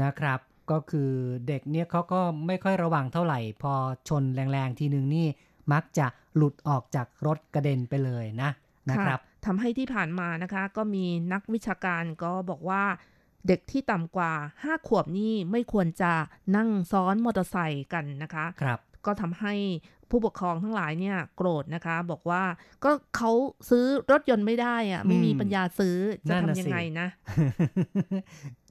[0.03, 0.41] นะครับ
[0.71, 1.11] ก็คือ
[1.49, 3.73] เด็กเนี่ยเขาก็ไม่ค่อยระวังเท่าไหร่ พอ
[4.09, 5.27] ชนแรงๆทีนึงนี่
[5.73, 6.07] มักจะ
[6.37, 8.51] หลุดออกจากรถกระเด็นไปเลยนะ
[8.91, 12.83] นะครับทำให้ที่ผ่านมานะคะ ก็มีนักวิชาการก็บอกว่า
[13.47, 14.33] เด็กที่ต่ำกว่า
[14.63, 16.13] 5 ขวบนี่ไม่ควรจะ
[16.57, 19.55] นั่งซ้อนมอเตอร์ไซค์กันนะคะครับก็ทำให้
[20.11, 22.43] ผู้ปกครองทั้งหลายเนี่ยโกรธนะคะ บอกว่า
[22.85, 23.31] ก็เขา
[23.71, 25.97] ซื้อรถยนต์ไม่ได้อะไม่มีอืมปัญญาซื้อ
[26.29, 27.09] จะนั่นน่ะทำยังสิไงนะ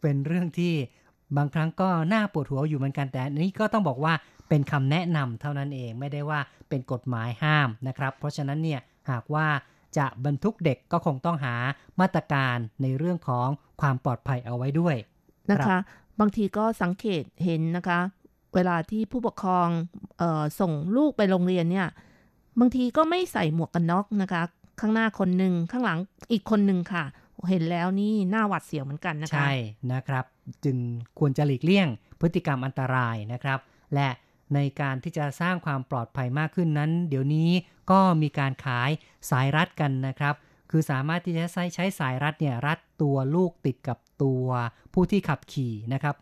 [0.02, 0.74] เป็นเรื่องที่
[1.38, 4.14] บางครั้งก็น่าปวดหัวอยู่เหมือนกันแต่อันนี้ก็ต้องบอกว่า
[4.52, 6.40] เป็นคำแนะนำเท่านั้นเองไม่ได้ว่า
[6.70, 8.80] เป็นกฎหมายห้ามนะครับ เพราะฉะนั้นเนี่ย
[9.10, 9.48] หากว่า
[9.98, 11.56] จะบรรทุกเด็กก็คงต้องหา
[12.02, 13.48] มาตรการในเรื่องของ
[13.82, 14.96] ความปลอดภัยเอาไว้ด้วย
[15.52, 15.82] นะครัคะบ
[16.20, 18.00] บางทีก็สังเกตเห็นนะคะ
[18.56, 19.68] เวลาที่ผู้ปกครอง
[20.18, 21.88] เออส่งลูกไปโรงเรียนเนี่ย
[22.60, 24.44] บางทีก็ไม่ใส่หมวกกันน็อกนะคะ
[24.80, 26.00] ข้างหน้าคนหนึ่งข้างหลัง
[26.32, 27.04] อีกคนหนึ่งค่ะ
[27.50, 29.54] เห็นแล้วนี่หน้าหวัดเสียวเหมือนกันนะคะ ใช่
[29.94, 30.26] นะครับ
[30.66, 30.78] จึง
[31.20, 31.88] ควรจะหลีกเลี่ยง
[32.22, 33.60] พฤติกรรมอันตรายนะครับ
[33.94, 34.08] และ
[34.56, 37.50] ในการที่จะสร้างความปลอดภัยมากขึ้นนั้น เดี๋ยวนี้
[37.92, 38.90] ก็มีการขาย
[39.30, 40.36] สายรัดกันนะครับ
[40.72, 44.46] คือสามารถที่จะใช้ใช้สายรัดเนี่ยรัดตัวลูกติดกับตัว
[44.94, 46.16] ผู้ที่ขับขี่นะครับ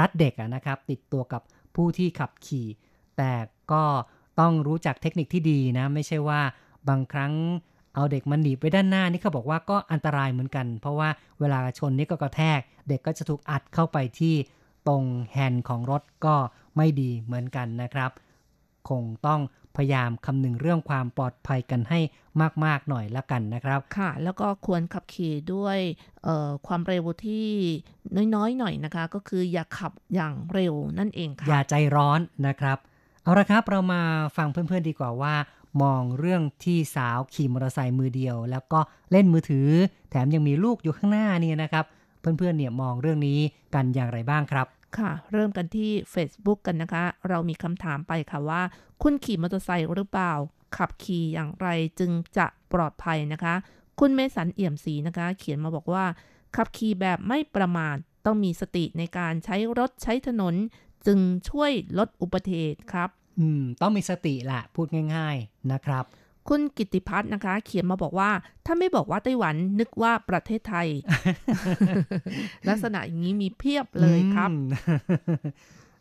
[0.00, 1.42] รัดเด็กอะนะครับ ติดตัวกับ
[1.76, 2.66] ผู้ที่ขับขี่
[3.16, 3.32] แต่
[3.72, 3.82] ก็
[4.40, 6.40] ต้องรู้จักเทคนิคที่ดีนะ ไม่ใช่ว่า
[6.88, 7.32] บางครั้ง
[7.94, 11.08] เอาเด็กมันหนีไปด้านหน้านี่เขาบอกว่าก็อันตรายเหมือนกัน เพราะว่า
[11.40, 14.34] เวลาชนนี่ก็กระแทก เด็กก็จะถูกอัดเข้าไปที่
[14.88, 16.34] ตรงแฮนด์ของรถก็
[16.76, 18.10] ไม่ดีเหมือนกันนะครับ
[18.88, 19.40] คงต้อง
[19.76, 22.00] พยายามคำนึงเรื่องความปลอดภัยกันให้
[22.64, 25.78] มาก ๆ หน่อยละกันนะครับ ค่ะ แล้วก็ควรขับขี่ด้วย
[26.24, 27.48] เอ่อความเร็วที่
[28.34, 32.78] น้อยๆหน่อยนะคะ ก็คืออย่าขับอย่างเร็วนั่นเองค่ะ อย่าใจร้อนนะครับ
[33.22, 34.02] เอาละครับเรามา
[34.36, 35.34] ฟังเพื่อน ๆ ดีกว่าว่า
[35.82, 39.68] มองเรื่องที่สาวขี่มอเตอร์ไซค์มือเดียว แล้วก็เล่นมือถือ
[40.10, 41.84] แถมยังมีลูกอยู่ข้างหน้านี่นะครับ
[42.20, 43.38] เพื่อนๆเนี่ยมองเรื่องนี้
[43.74, 44.66] กันอย่างไรบ้างครับ
[44.98, 48.62] ค่ะ เริ่มกันที่ Facebook กันนะคะ เรามีคำถามไปค่ะว่า
[49.02, 50.32] คุณขี่มอเตอร์ไซค์หรือเปล่า
[50.76, 51.68] ขับขี่อย่างไร
[51.98, 53.54] จึงจะปลอดภัยนะคะ
[54.00, 56.04] คุณเมสันเอี่ยมศรีนะคะ เขียนมาบอกว่า
[56.56, 60.54] ขับขี่แบบไม่ประมาทต้องมีสติในการใช้รถใช้ถนน
[61.06, 61.18] จึง
[61.48, 66.04] ช่วยลดอุบัติเหตุครับ อืม ต้องมีสติแหละพูดง่าย ๆนะครับ
[66.48, 68.30] คุณกิติพัฒน์นะคะ เขียนมาบอกว่า
[68.66, 70.88] ถ้าไม่บอกว่าไต้หวันนึกว่าประเทศไทย
[72.68, 74.64] ลักษณะอย่างนี้มีเพียบเลยครับอืม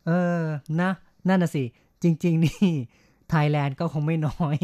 [0.07, 0.11] เอ
[0.41, 0.43] อ
[0.81, 0.91] นะ
[1.27, 1.63] นั่นน่ะสิ
[2.03, 2.69] จริง ๆ นี่
[3.29, 4.57] ไทยแลนด์ก็คงไม่น้อย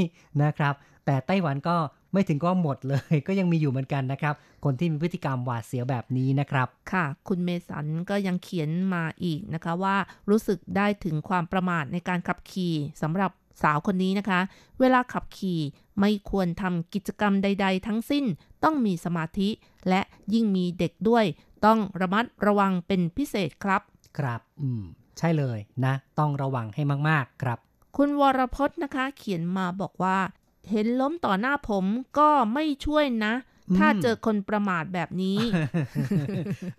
[0.43, 0.73] นะครับ
[1.05, 1.76] แต่ไต้หวันก็
[2.13, 9.95] ไม่ถึงก็หมดเลย ก็ยังมีอยู่เหมือนกันนะครับ คนที่มีพฤติกรรมหวาดเสียวแบบนี้นะครับ ค่ะ คุณเมสันก็ยังเขียนมาอีกนะคะว่า
[10.30, 13.32] รู้สึกได้ถึงความประมาทในการขับขี่สำหรับ
[13.62, 14.39] สาวคนนี้นะคะ
[14.80, 15.60] เวลาขับขี่
[15.99, 18.26] ไม่ควรทำกิจกรรมใด ๆ ทั้งสิ้น
[18.64, 19.49] ต้องมีสมาธิ
[19.89, 20.01] และ
[20.34, 21.26] ยิ่งมีเด็กด้วย
[21.66, 23.82] ต้องระมัดระวังเป็นพิเศษครับ
[24.18, 24.84] ครับ อืม
[25.18, 27.60] ใช่เลยนะ ต้องระวังให้มากๆครับ
[27.97, 30.18] คุณวรพจน์นะคะ เขียนมาบอกว่า
[30.70, 31.86] เห็นล้มต่อหน้าผม
[32.18, 35.38] ก็ไม่ช่วยนะอืม ถ้าเจอคนประมาทแบบนี้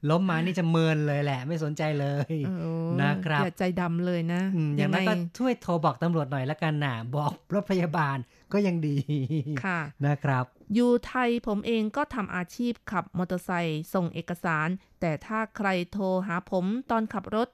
[0.09, 8.16] ล้มมานี่จะเมินเลยแหละ ไม่สนใจเลยเออนะครับอย่าใจดำเลยนะอืมอย่างนั้นไงก็ช่วยโทรบอกตำรวจหน่อยละกันนะบอกรถพยาบาล
[8.53, 8.97] ก็ยังดี
[9.64, 14.68] ค่ะนะครับ อยู่ไทยผมเองก็ทำอาชีพขับมอเตอร์ไซค์ส่งเอกสาร
[15.01, 17.49] แต่ถ้าใครโทรหาผมตอนขับรถ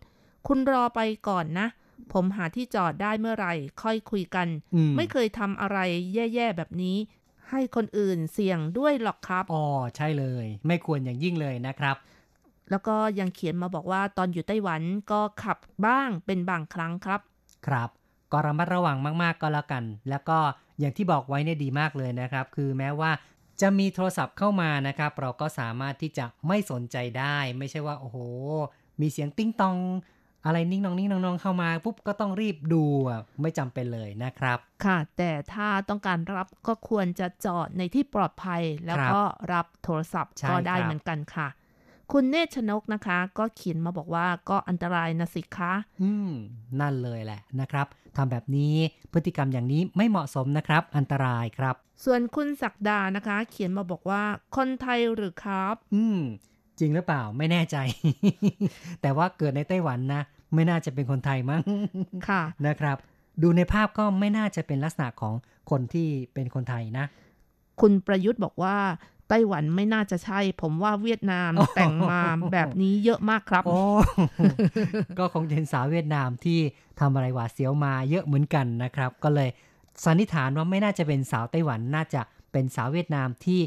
[0.49, 1.68] คุณรอไปก่อนนะ
[2.12, 5.78] ผมหาที่จอดได้เมื่อไหร่ ค่อยคุยกันอืมไม่เคยทำอะไร
[6.14, 6.97] แย่ ๆ แบบนี้
[7.53, 9.64] ให้คนอื่นเสี่ยงด้วยหรอกครับอ๋อ
[9.96, 11.96] ใช่เลย ไม่ควรอย่างยิ่งเลยนะครับ
[12.70, 17.20] แล้วก็ยังเขียนมาบอกว่าตอนอยู่ไต้หวันก็ขับบ้างเป็นบางครั้งครับ
[17.66, 17.88] ครับ
[18.32, 20.38] ก็ระมัดระวังมากๆก็แล้วกัน แล้วก็
[20.78, 23.11] อย่างที่บอกไว้เนี่ยดีมากเลยนะครับ คือแม้ว่า
[23.61, 28.18] จะมีโทรศัพท์เข้ามานะครับ เราก็สามารถที่จะไม่สนใจได้ ไม่ใช่ว่าโอ้โห
[29.00, 29.76] มีเสียงติ้งตอง
[30.47, 39.22] อะไรนิ่งนองนิ่งนองนองเข้ามาปุ๊บก็ต้องรีบดูอะไม่จำเป็นเลยนะครับ ค่ะ แต่ถ้าต้องการรับก็ควรจะจอดในที่ปลอดภัยแล้วครับก็
[39.53, 41.49] รับโทรศัพท์ใช่ก็ได้ครับเหมือนกันค่ะ
[42.12, 45.72] คุณเนตรชนกนะคะ ก็เขียนมาบอกว่าก็อันตรายนะสิคะ
[46.03, 46.30] อืม
[46.80, 47.86] นั่นเลยแหละนะครับ
[48.16, 48.74] ทำแบบนี้
[49.12, 51.74] พฤติกรรมอย่างนี้ไม่เหมาะสมนะครับ อันตรายครับ
[52.05, 54.22] ส่วนคุณศักดานะคะ เขียนมาบอกว่า
[54.57, 56.18] คนไทยหรือครับ อืม
[56.79, 57.77] จริงหรือเปล่าไม่แน่ใจ
[59.03, 60.23] แต่ว่าเกิดในไต้หวันนะ
[60.55, 61.61] ไม่น่าจะเป็นคนไทยมั้ง
[62.29, 62.97] ค่ะนะครับ
[63.43, 65.35] ดูในภาพก็ไม่น่าจะเป็นลักษณะของ
[65.70, 67.05] คนที่เป็นคนไทยนะ
[67.81, 68.77] คุณประยุทธ์บอกว่า
[69.29, 72.20] ไต้หวันไม่น่าจะใช่ ผมว่าเวียดนามโอ้โหแต่งมา
[72.53, 73.81] แบบนี้เยอะมากครับโอ้
[75.18, 76.59] ก็คงจะเป็นสาวเวียดนามที่
[77.01, 79.49] ทำอะไรหวาดเสียวมาเยอะเหมือนกันนะครับ ก็เลย
[80.05, 83.61] สันนิษฐานว่าไม่น่าจะเป็นสาวไต้หวันน่าจะเป็นสาวเวียดนามที่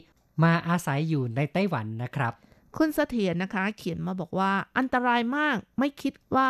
[0.43, 2.33] มาอาศัยอยู่ในไต้หวันนะครับ
[2.77, 6.49] คุณเสถียรนะคะ เขียนมาบอกว่าอันตรายมากไม่คิดว่า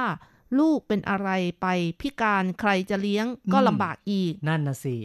[0.59, 1.30] ลูกเป็นอะไร
[1.61, 1.67] ไป
[2.01, 4.97] พิการใครจะเลี้ยงก็อืมลำบากอีก นั่นนะสิ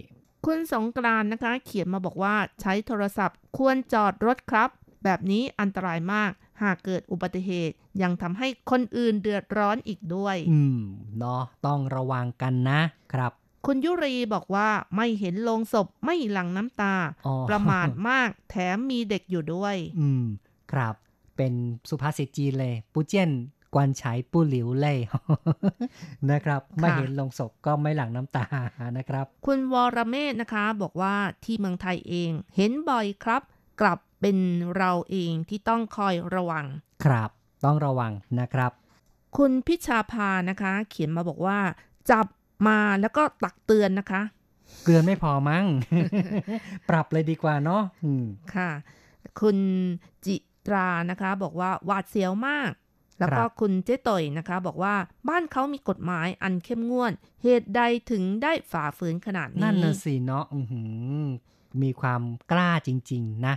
[0.47, 4.71] คุณสงกรานต์นะคะ เขียนมาบอกว่าใช้โทรศัพท์ ควรจอดรถครับ
[5.05, 6.31] แบบนี้อันตรายมาก
[6.63, 10.81] หากเกิดอุบัติเหตุ ยังทำให้คนอื่นเดือดร้อนอีกด้วย อืม
[11.19, 12.81] เนาะต้องระวังกันนะ
[13.13, 13.33] ครับ
[13.67, 16.95] คุณยุรีบอกว่าไม่เห็นโลงศพไม่หลั่งน้ำตา
[17.27, 20.25] อ๋อประมาทมากแถมมีเด็กอยู่ด้วย อืม
[20.73, 20.95] ครับ
[21.41, 21.59] เป็น
[21.91, 23.31] สุภาษิตจีนเลยปูเจี้ยน
[23.75, 24.95] กวนฉายปู้หลิวเล่
[26.31, 28.47] นะครับ ไม่เห็นลงศพก็ไม่หลั่งน้ำตา
[28.99, 31.15] นะครับ คุณวรเมธนะคะ บอกว่า
[31.45, 33.43] ที่เมืองไทยเองเห็นบ่อยครับ
[33.81, 34.39] กลับเป็น
[34.77, 36.67] เราเองที่ต้องคอยระวัง
[37.05, 37.31] ครับ
[37.65, 38.73] ต้องระวังนะครับ
[39.37, 41.59] คุณพิชาภานะคะ เขียนมาบอกว่า
[42.11, 42.27] จับ
[42.69, 44.23] มาแล้วก็ตักเตือนนะคะ
[44.83, 45.65] เกลือนไม่พอมั้ง
[46.89, 48.25] ปรับเลยดีกว่าเนาะอืม
[48.55, 48.71] ค่ะ
[49.41, 49.57] คุณ
[50.27, 50.37] จิ
[50.67, 52.71] ตรานะคะ บอกว่าหวาดเสียวมาก
[53.19, 54.95] แล้วก็ครับคุณเจ๊ต่อยนะคะ บอกว่า
[55.29, 57.81] บ้านเขามีกฎหมายอันเข้มงวด เหตุใด
[58.11, 60.83] ถึงได้ฝ่าฝืนขนาดนี้ นั่นน่ะสิเนาะอื้อหื
[61.23, 61.27] อ
[61.83, 63.55] มีความกล้าจริง ๆ นะ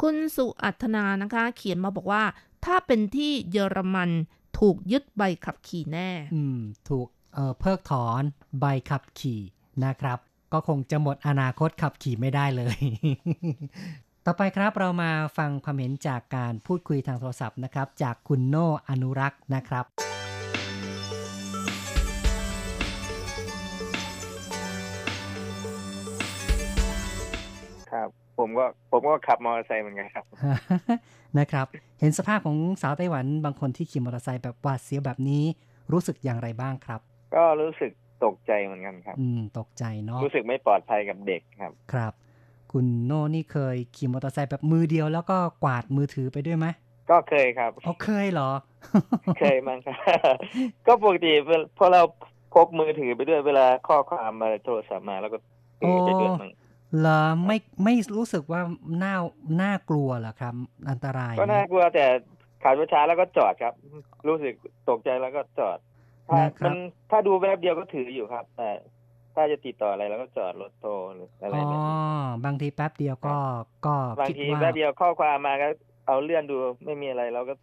[0.00, 2.24] คุณสุอัธนานะคะ เขียนมาบอกว่า
[2.64, 4.10] ถ้าเป็นที่เยอรมัน
[4.58, 6.58] ถูกยึดใบขับขี่แน่ อืม
[6.88, 8.22] ถูกเอ่อเพิกถอน
[8.60, 9.40] ใบขับขี่
[9.84, 10.18] นะครับ
[10.52, 12.78] ก็คงจะหมดอนาคตขับขี่ไม่ได้เลย
[14.28, 18.56] ต่อไปครับเรามาฟังความเห็นจากการพูดคุยทางโทรศัพท์นะครับ จากคุณโน
[18.88, 19.84] อนุรักษ์นะครับ
[27.92, 28.08] ครับ
[28.38, 30.24] ผมก็ผมก็ขับมอเตอร์ไซค์เหมือนกันครับ
[31.38, 31.66] นะครับ
[32.00, 35.44] เห็นสภาพของสาวไต้หวันบางคนที่ขี่มอเตอร์ไซค์แบบหวาดเสียวแบบนี้
[35.92, 37.00] รู้สึกอย่างไรบ้างครับ
[37.34, 37.90] ก็รู้สึก
[38.24, 42.12] ตกใจเหมือนกันครับ อืม ตกใจเนาะรู้สึกไม่ปลอดภัยกับเด็กครับ ครับ
[42.78, 46.66] คุณโน่นี่เคยขี่มอเตอร์ไซค์แบบมือเดียวแล้วก็กวาดมือถือไปด้วยไหม
[47.10, 48.50] ก็เคยครับอ๋อเคยเหรอ
[49.38, 49.96] เคยมั้งครับ
[50.86, 51.32] ก็ปกติ
[51.78, 52.00] พอเรา
[52.54, 55.38] พกมือถือไปด้วยเวลาข้อความมาโทรศัพท์มาแล้วก็
[55.80, 56.50] ถือไปด้วยมั้ง
[56.98, 58.60] เหรอไม่ไม่รู้สึกว่า
[59.02, 59.14] น่า
[59.62, 60.54] น่ากลัวเหรอครับ
[60.90, 62.06] อันตราย ก็น่ากลัวแต่
[62.62, 63.74] ขับรถช้าแล้วก็จอดครับ
[64.28, 64.54] รู้สึก
[64.88, 65.78] ตกใจแล้วก็จอด
[66.28, 66.74] ถ้านะครัมับน
[67.10, 68.70] ถ้าดูแวบเดียวก็ถืออยู่ครับแต่
[69.36, 71.80] ถ้าจะติดต่ออะไรแล้วก็จอดรถโทรหรืออะไรอ๋อเนี่ย
[72.44, 73.36] บางทีแป๊บเดียวก็
[73.86, 75.68] ก็บางคิดทีว่าแป๊บเดียวข้อความมาก็
[76.06, 77.54] เอาเลื่อนดูไม่มีอะไรเราก็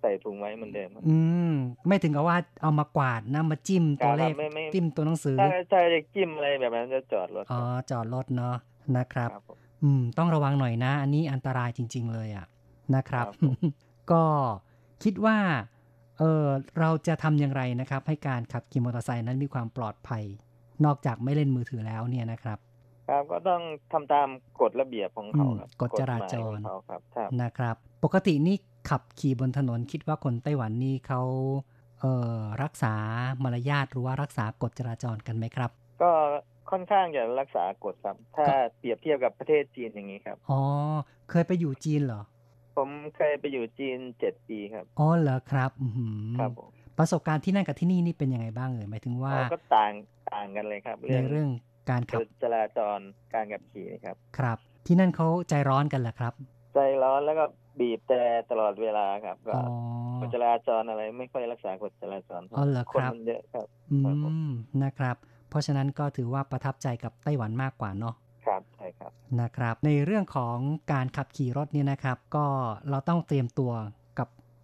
[0.00, 1.18] ใส่ถุงไว้เหมือนเดิมครับอื
[1.50, 1.52] ม
[1.86, 7.60] ไม่ถึงกับว่าเอามากวาดนะมาจิ้มตัวเลขครับไม่ไม่จิ้มตัวหนังสือ ถ้าถ้าจะจิ้มอะไรแบบนั้นจะจอดรถ อ๋อ
[7.90, 8.56] จอดรถเนาะ
[8.96, 12.46] นะครับครับผมอืม ต้องระวังหน่อยนะ อันนี้อันตรายจริง ๆ เลยอะ
[12.94, 13.56] นะครับครับผม
[14.12, 14.24] ก็
[15.04, 15.38] คิดว่า
[16.18, 16.46] เออ
[16.78, 20.24] เราจะทำอย่างไรนะครับ ให้การขับขี่มอเตอร์ไซค์นั้นมีความปลอดภัย
[20.86, 22.58] นอกจากไม่เล่นมือถือแล้วเนี่ยนะครับ
[23.08, 23.62] ครับก็ต้อง
[23.92, 24.28] ทำตาม
[24.60, 28.56] กฎระเบียบของเขาครับอืมกฎจราจรหมายของเขาครับครับนะครับ ปกตินี่
[28.90, 31.20] ขับขี่บนถนนคิดว่าคนไต้หวันนี่เขา
[32.00, 32.94] เอ่อรักษา
[33.42, 35.70] มารยาทหรือว่ารักษากฎจราจรกันไหมครับ
[36.02, 36.10] ก็
[36.70, 40.60] ค่อนข้างจะรักษากฎครับ ถ้าก็เปรียบเทียบกับประเทศจีนอย่างนี้ครับ อ๋อ
[41.30, 42.22] เคยไปอยู่จีนเหรอ
[42.76, 49.92] ผมเคยไปอยู่จีนเจ็ดปีครับ อ๋อเหรอครับอือหือครับผม ประสบการณ์ที่นั่นกับที่นี่นี่เป็นยังไงบ้างเอ่ยหมายถึงว่าอ๋อก็ต่าง
[50.32, 51.48] ต่างกันเลยครับในเรื่อง
[51.90, 52.98] การขับจราจร
[53.34, 56.32] การขับขี่นะครับ ครับ ที่นั่นเขาใจร้อนกันเหรอครับ
[56.74, 57.44] ใจร้อนแล้วก็
[57.80, 58.20] บีบแต่
[58.50, 59.64] ตลอดเวลาครับก็อ๋อ
[60.20, 64.50] กฎจราจรอะไรไม่ค่อยรักษากฎจราจรอ๋อเหรอคนครับมันเยอะครับอืครับผมม
[64.84, 65.16] นะครับ
[65.48, 68.14] เพราะฉะนั้นก็ถือว่าประทับใจกับไต้หวันมากกว่าเนาะ
[68.46, 70.56] ครับใช่ครับนะครับ ในเรื่องของ
[70.92, 72.46] การขับขี่รถเนี่ยนะครับ ก็
[72.90, 74.01] เราต้องเตรียมตัวกับ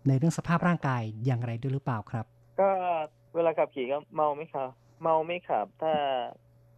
[0.08, 2.26] ในเรื่องสภาพร่างกายอย่างไรด้วยหรือเปล่าครับ
[2.60, 2.68] ก็
[3.34, 4.68] เวลาขับขี่ก็เมาไม่ขับ
[5.02, 5.94] เมาไม่ขับ ถ้า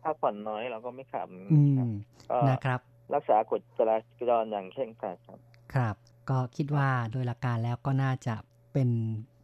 [0.02, 1.92] ถ้าผ่อนน้อยเราก็ไม่ขับอืครับม
[2.30, 2.80] ก็นะครับ
[3.14, 3.96] รักษากฎจรา
[4.30, 5.38] จรอย่างเคร่งครัดครับ
[5.74, 5.94] ครับ
[6.30, 8.34] ก็คิดว่าโดยหลักการแล้วก็น่าจะ
[8.72, 8.90] เป็น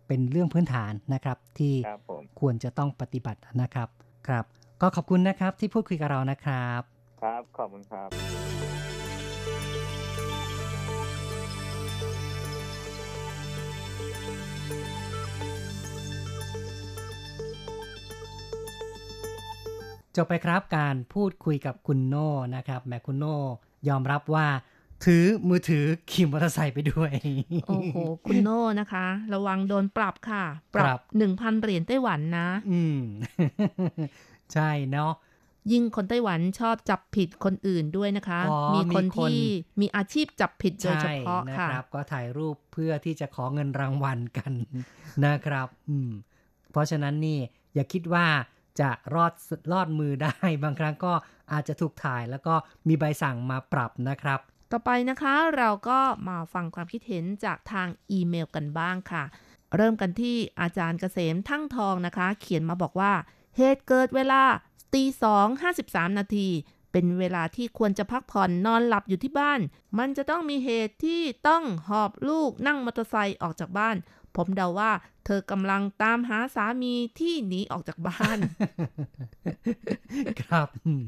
[0.07, 3.89] เป็นเรื่องพื้นฐานนะครับ ที่ครับผมควรจะต้องปฏิบัตินะครับ
[4.29, 4.45] ครับ
[4.81, 6.83] ก็ขอบคุณนะครับที่พูดคุยกับเรานะครับ
[7.23, 8.09] ครับขอบคุณครับ
[20.17, 23.35] จบไปครับการพูดคุยกับคุณโน่นะครับแหม่คุณโน่
[23.89, 24.47] ยอมรับว่า
[25.05, 27.13] ถือมือถือขี่มอเตอร์ไซค์ไปด้วย
[27.69, 27.97] โอ้โห
[28.27, 30.45] คุณโน่นะคะ ระวังโดนปรับค่ะ
[30.75, 32.99] ปรัครับบหนึ่งพันเหรียญไต้หวันนะ อืม
[34.53, 35.13] ใช่เนาะ
[35.73, 39.39] ยิ่งคนไต้หวันชอบจับผิดคนอื่นด้วยนะคะอ๋อมีคนมีคนที่
[39.81, 44.53] มีอาชีพจับผิดโดยเฉใช่พาะนะค่ะครับ ก็ถ่ายรูปเพื่อที่จะขอเงินรางวัลกัน
[45.27, 46.11] นะครับ อืม
[46.71, 47.39] เพราะฉะนั้นนี่
[47.75, 48.27] อย่าคิดว่า
[48.81, 49.33] จะรอด
[49.73, 51.13] รอดมือได้ บางครั้งก็
[51.53, 52.55] อาจจะถูกถ่ายแล้วก็
[52.89, 54.41] มีใบสั่งมาปรับนะครับ
[54.73, 55.99] ต่อไปนะคะเราก็
[56.29, 59.25] มาฟังความคิดเห็นจากทางอีเมลกันบ้างค่ะ
[59.77, 63.13] เริ่มกันที่อาจารย์เกษมทั้งทองนะคะ เขียนมาบอกว่า
[63.57, 64.43] เหตุเกิดเวลา
[64.95, 66.49] ตีสองห้าสิบสามนาที
[66.93, 69.61] เป็นเวลาที่ควรจะพักผ่อนนอนหลับอยู่ที่บ้าน
[69.99, 73.97] มันจะต้องมีเหตุที่ต้องหอบลูกนั่งมอเตอร์ไซค์ออกจากบ้าน
[74.37, 74.91] ผมเดาว่า
[75.25, 78.39] เธอกำลังตามหาสามีที่หนีออกจากบ้าน
[80.43, 81.03] ครับอืม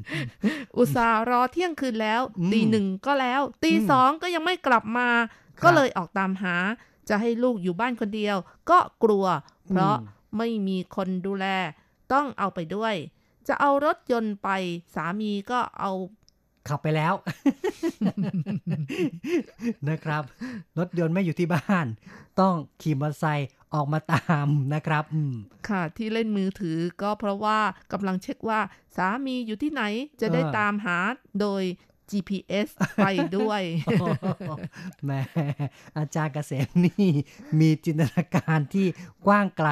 [0.76, 5.08] อุตส่าห์รอเที่ยงคืนแล้วอืมตีหนึ่งก็แล้ว ตีอืมสองก็ยังไม่กลับมา
[5.60, 6.54] ครับก็เลยออกตามหา
[7.08, 8.36] จะให้ลูกอยู่บ้านคนเดียว
[8.70, 9.24] ก็กลัว
[9.68, 11.46] เพราะอืมไม่มีคนดูแล
[12.12, 12.94] ต้องเอาไปด้วย
[13.48, 14.48] จะเอารถยนต์ไป
[14.94, 15.92] สามีก็เอา
[16.70, 17.14] ขับไปแล้ว
[19.88, 20.22] นะครับ
[20.78, 21.86] รถยนต์ไม่อยู่ที่บ้าน
[22.40, 25.34] ต้องขี่มอเตอร์ไซค์ออกมาตามนะครับอืม
[25.68, 27.58] ค่ะ ที่เล่นมือถือก็เพราะว่า
[27.92, 28.60] กำลังเช็คว่า
[28.96, 29.82] สามีอยู่ที่ไหน
[30.20, 30.98] จะได้เออตามหา
[31.40, 31.62] โดย
[32.10, 33.62] GPS ไปด้วย
[35.04, 35.20] แหม่
[35.98, 37.08] อาจารย์เกษมนี่
[37.60, 38.86] มีจินตนาการที่
[39.26, 39.70] กว้างไกล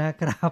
[0.00, 0.50] นะครับ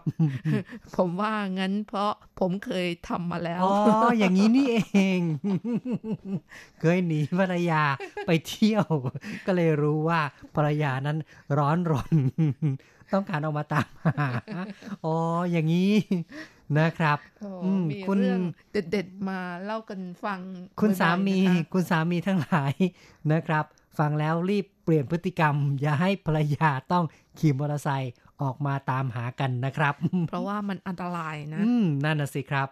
[0.96, 5.20] ผมว่างั้นเพราะผมเคยทำมาแล้ว อ๋อ อย่างนี้นี่เอง
[6.80, 7.82] เคยหนีภรรยา
[8.26, 8.84] ไปเที่ยว
[9.46, 10.20] ก็เลยรู้ว่า
[10.54, 11.18] ภรรยานั้น
[11.58, 12.10] ร้อนรน
[13.12, 13.88] ต้องการออกมาตาม
[14.18, 14.30] หา
[15.04, 15.14] อ๋อ
[15.50, 15.92] อย่างนี้
[16.78, 18.42] นะครับโอ้อืมมีคุณเรื่อง
[18.72, 20.40] เด็ดๆมาเล่ากันฟัง
[20.80, 22.72] คุณบ่อยๆสามีนะคะคุณสามีทั้งหลาย
[23.32, 23.64] นะครับ
[23.98, 27.04] ฟังแล้วรีบเปลี่ยนพฤติกรรม อย่าให้ภรรยาต้อง
[27.38, 28.12] ขี่มอเตอร์ไซค์
[28.42, 29.94] ออกมาตามหากันนะครับ
[30.28, 32.68] เพราะว่ามันอันตรายนะอืมนั่นน่ะสิครับ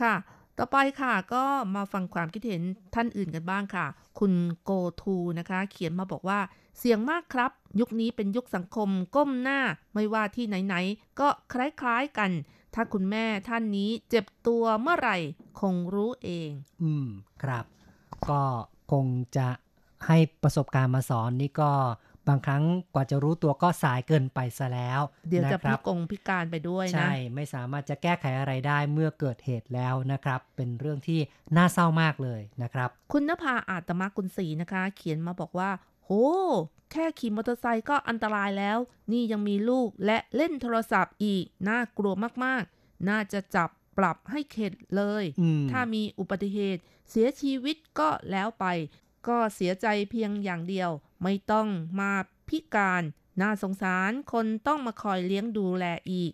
[0.00, 0.14] ค่ะ
[0.58, 1.44] ต่อไปค่ะ ก็
[1.74, 2.62] มาฟังความคิดเห็น
[2.94, 3.86] ท่านอื่นกันบ้างค่ะ
[4.18, 4.32] คุณ
[4.62, 4.70] โก
[5.00, 6.40] ทูนะคะ เขียนมาบอกว่า
[6.78, 9.60] เสียงมากครับ ยุคนี้เป็นยุคสังคมก้มหน้า
[9.94, 12.30] ไม่ว่าที่ไหนๆก็คล้ายๆกัน
[12.74, 15.16] ถ้าคุณแม่ท่านนี้เจ็บตัวเมื่อไหร่
[15.60, 16.50] คงรู้เอง
[16.82, 17.06] อืม
[17.42, 17.64] ครับ
[18.28, 18.42] ก็
[18.92, 19.06] คง
[19.36, 19.48] จะ
[20.06, 21.72] ให้ประสบการณ์มาสอนนี่ก็
[22.28, 22.64] บางครั้ง
[22.94, 31.20] กว่าจะรู้ตัวก็สายเกินไปซะแล้ว เดี๋ยวจะนคพิรับกงพิการไปด้วยนะ ใช่ ไม่สามารถจะแก้ไขอะไรได้เมื่อเกิดเหตุแล้วนะครับ เป็นเรื่องที่
[31.56, 35.70] น่าเศร้ามากเลยนะครับ คุณนภาอาตมกุลศรีนะคะ เขียนมาบอกว่า
[36.04, 36.10] โห
[36.92, 38.78] แค่ขี่มอเตอร์ไซค์ก็อันตรายแล้ว
[39.12, 42.14] นี่ยังมีลูกและเล่นโทรศัพท์อีก น่ากลัว
[42.44, 43.68] มากๆ น่าจะจับ
[43.98, 48.64] ปรับให้เข็ดเลยอืมถ้ามีอุบัติเหตุ เสียชีวิตก็แล้วไป
[49.28, 50.90] ก็เสียใจเพียงอย่างเดียว
[51.22, 51.68] ไม่ต้อง
[52.00, 52.12] มา
[52.48, 53.02] พิการ
[53.40, 56.32] น่าสงสารคนต้องมาคอยเลี้ยงดูแลอีก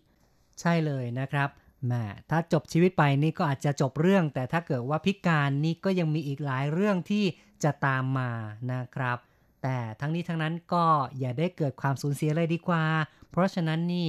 [0.61, 1.49] ใช่เลยนะครับ
[1.87, 1.93] แหม
[2.31, 7.25] ถ้าจบชีวิตไปนี่ก็อาจจะจบเรื่อง แต่ถ้าเกิดว่าพิการนี่ก็ยังมีอีกหลายเรื่องที่
[7.65, 8.31] จะตามมา
[8.73, 9.19] นะครับ
[9.67, 10.87] แต่ทั้งนี้ทั้งนั้นก็
[11.19, 12.85] อย่าได้เกิดความสูญเสียเลยดีกว่า
[13.31, 14.09] เพราะฉะนั้นนี่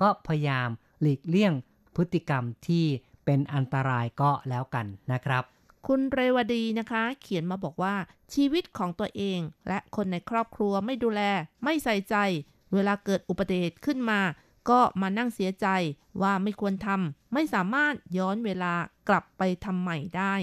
[0.00, 0.68] ก็พยายาม
[1.00, 1.52] หลีกเลี่ยง
[1.96, 2.84] พฤติกรรมที่
[3.24, 5.42] เป็นอันตรายก็แล้วกันนะครับ
[5.86, 7.94] คุณเรวดีนะคะ เขียนมาบอกว่า
[8.34, 11.22] ชีวิตของตัวเอง และคนในครอบครัวไม่ดูแล
[11.64, 12.16] ไม่ใส่ใจ
[12.74, 14.20] เวลาเกิดอุบัติเหตุขึ้นมา
[14.70, 15.66] ก็มานั่งเสียใจ
[16.22, 18.74] ว่าไม่ควรทำไม่สามารถย้อนเวลา
[19.08, 20.34] กลับไปทำใหม่ได้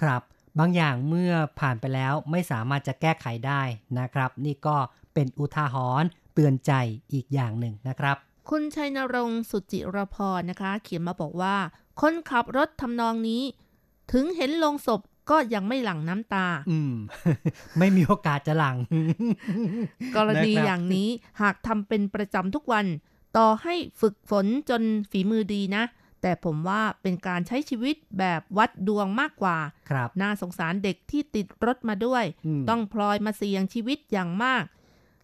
[0.00, 0.22] ครับ
[0.58, 3.62] บางอย่างเมื่อผ่านไปแล้วไม่สามารถจะแก้ไขได้
[3.98, 4.76] นะครับ นี่ก็
[5.14, 6.72] เป็นอุทาหรณ์เตือนใจ
[7.12, 8.16] อีกอย่างหนึ่งนะครับ
[8.50, 11.56] คุณชัยนรงค์สุจิรพรนะคะ เขียนมาบอกว่า
[12.00, 13.42] คนขับรถทำนองนี้
[14.12, 15.00] ถึงเห็นลงศพ
[15.30, 16.94] ก็ยังไม่หลั่งน้ำตา อืม
[17.78, 18.76] ไม่มีโอกาสจะหลัง
[20.16, 21.08] กรณีนะครับอย่างนี้
[21.40, 22.86] หากทำเป็นประจำทุกวัน
[23.36, 25.84] ต่อให้ฝึกฝนจนฝีมือดีนะ
[26.26, 29.58] แต่ผมว่าเป็นการใช้ชีวิตแบบวัดดวงมากกว่า
[29.90, 34.64] ครับน่าสงสารเด็กที่ติดรถมาด้วยอืมต้องพลอยมาเสี่ยงชีวิตอย่างมาก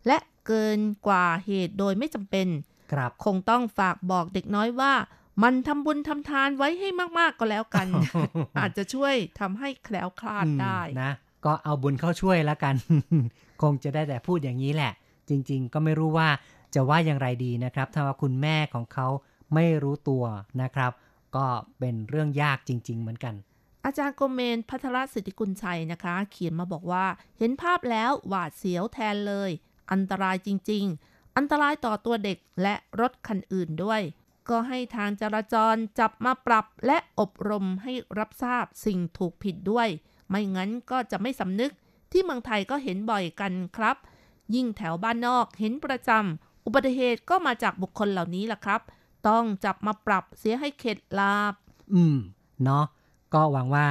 [0.07, 2.49] และเกินกว่าเหตุโดยไม่จำเป็น
[2.93, 4.93] ครับคงต้องฝากบอกเด็กน้อยว่า
[5.43, 6.89] มันทำบุญทำทานไว้ให้
[7.19, 7.87] มากๆก็แล้วกัน
[8.59, 11.13] อาจจะช่วยทำให้แคล้วคลาดได้อืมนะ
[11.45, 12.75] ก็เอาบุญเข้าช่วยแล้วกัน
[13.63, 14.93] คงจะได้แต่พูดอย่างนี้แหละ
[15.29, 16.29] จริง ๆ ก็ไม่รู้ว่า
[16.75, 19.07] จะว่าอย่างไรดีนะครับ ถ้าว่าคุณแม่ของเขา
[19.55, 20.25] ไม่รู้ตัว
[20.63, 20.93] นะครับ
[21.37, 21.47] ก็
[21.79, 23.35] เป็นเรื่องยากจริง ๆ เหมือนกัน
[23.85, 27.07] อาจารย์โกเมนพัทรสิทธิกุลชัยนะคะ เขียนมาบอกว่า
[27.39, 29.51] เห็นภาพแล้วหวาดเสียวแทนเลย
[29.93, 34.01] อันตรายจริง ๆ อันตรายต่อตัวเด็กและรถคันอื่นด้วย
[34.49, 39.89] ก็ให้ทางจราจรจับมาปรับและอบรมให้รับทราบสิ่งถูกผิดด้วย
[40.29, 41.73] ไม่งั้นก็จะไม่สำนึก
[42.13, 43.97] ที่เมืองไทยก็เห็นบ่อยกันครับ
[44.55, 48.81] ยิ่งแถวบ้านนอกเห็นประจำอุบัติเหตุก็มาจากบุคคลเหล่านี้ล่ะครับ
[49.29, 51.55] ต้องจับมาปรับเสียให้เข็ดลาบ
[51.95, 52.17] อืม
[52.65, 52.85] เนาะ
[53.35, 53.87] ก็หวังว่า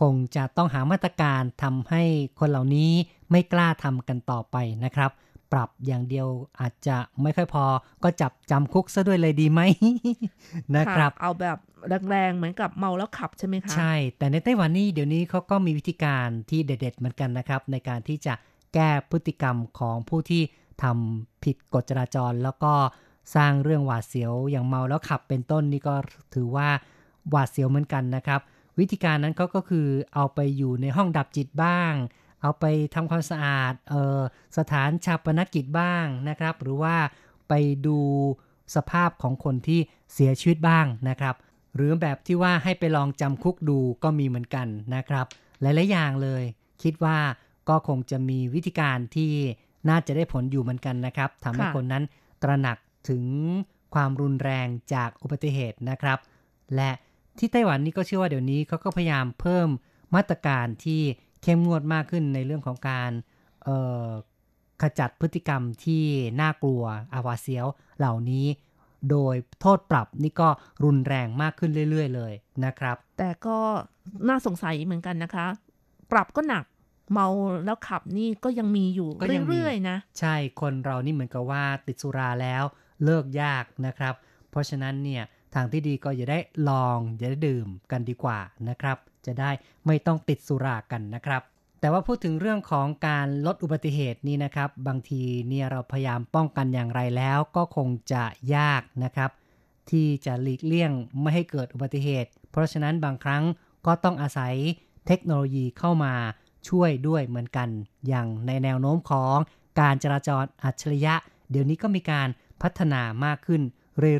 [0.00, 2.02] คงจะต้องหามาตรการทำให้
[2.38, 2.90] คนเหล่านี้
[3.30, 5.10] ไม่กล้าทำกันต่อไปนะครับ
[5.52, 6.28] ปรับอย่างเดียว
[6.60, 7.64] อาจจะไม่ค่อยพอ
[8.02, 9.60] ก็จับจำคุกซะด้วยเลยดีไหม
[10.76, 11.58] นะครับ เอาแบบ
[12.10, 18.34] แรงๆเหมือนกับเมาแล้วขับใช่ไหมคะ ใช่ แต่ในไต้หวันนี่เดี๋ยวนี้เขาก็มีวิธีการที่เด็ด ๆ เหมือนกันนะครับ ในการที่จะ
[18.74, 20.42] แก้พฤติกรรมของผู้ที่
[20.82, 22.72] ทำผิดกฎจราจรแล้วก็
[23.34, 25.94] สร้างเรื่องหวาดเสียวอย่างเมาแล้วขับเป็นต้นนี่ก็
[26.34, 26.68] ถือว่า
[27.30, 28.40] หวาดเสียวเหมือนกันนะครับ
[28.78, 31.92] วิธีการนั้นเขาก็คือเอาไปอยู่ในห้องดับจิตบ้าง
[32.42, 32.64] เอาไป
[32.94, 34.20] ทำความสะอาดเออ
[34.58, 36.96] สถานชาปนกิจบ้างนะครับ หรือว่า
[37.48, 37.52] ไป
[37.86, 37.98] ดู
[38.74, 39.80] สภาพของคนที่
[40.12, 41.34] เสียชีวิตบ้างนะครับ
[41.74, 45.26] หรือแบบที่ว่าให้ไปลองจำคุกดูก็มีเหมือนกันนะครับ
[45.60, 46.42] หลายๆอย่างเลย
[46.82, 47.16] คิดว่า
[47.68, 49.32] ก็คงจะมีวิธีการที่
[49.88, 52.04] น่าจะได้ผลอยู่เหมือนกันนะครับทำให้ค่ะคนนั้น
[52.42, 52.76] ตระหนัก
[53.08, 53.24] ถึง
[53.94, 56.18] ความรุนแรงจากอุบัติเหตุนะครับ
[56.74, 56.90] และ
[57.38, 59.68] ที่ไต้หวันนี่ก็เชื่อว่าเดี๋ยวนี้เขาก็พยายามเพิ่ม
[60.14, 61.00] มาตรการที่
[61.42, 63.10] เข้มงวดมากขึ้นในเรื่องของการ
[63.64, 64.08] เอ่อ
[64.82, 66.04] ขจัดพฤติกรรมที่
[66.40, 66.82] น่ากลัว
[67.14, 67.66] อาวาเสียว
[67.98, 68.46] เหล่านี้
[69.10, 70.48] โดยโทษปรับนี่ก็
[70.84, 72.32] รุนแรงมากขึ้นเรื่อย ๆ เลย
[72.64, 73.58] นะครับ แต่ก็
[74.28, 75.46] น่าสงสัยเหมือนกันนะคะ
[76.12, 76.64] ปรับก็หนัก
[77.12, 77.26] เมา
[77.64, 82.64] แล้วขับนี่ก็ยังมีอยู่ก็ยังมีเรื่อยๆนะ ใช่คนเรานี่เหมือนกับว่าติดสุราแล้ว
[83.04, 84.14] เลิกยากนะครับ
[84.50, 85.22] เพราะฉะนั้นเนี่ย
[85.54, 86.38] ทางที่ดีก็อย่าได้
[86.68, 88.38] ลองอย่าได้ดื่มกันดีกว่า
[88.68, 89.50] นะครับ จะได้
[89.86, 91.42] ไม่ต้องติดสุรากันนะครับ
[91.80, 98.24] แต่ว่าพูดถึงเรื่องของการลดอุบัติเหตุนี่นะครับ บางทีเนี่ยเราพยายามป้องกันอย่างไรแล้วก็คงจะ
[98.56, 99.30] ยากนะครับ
[99.90, 103.42] ที่จะหลีกเลี่ยงไม่ให้เกิดอุบัติเหตุ เพราะฉะนั้นบางครั้ง
[103.86, 104.54] ก็ต้องอาศัย
[105.06, 106.14] เทคโนโลยีเข้ามา
[106.68, 107.68] ช่วยด้วยเหมือนกัน
[108.08, 109.36] อย่างในแนวโน้มของ
[109.80, 111.14] การจราจรอัจฉริยะ
[111.50, 112.28] เดี๋ยวนี้ก็มีการ
[112.64, 113.62] พัฒนามากขึ้น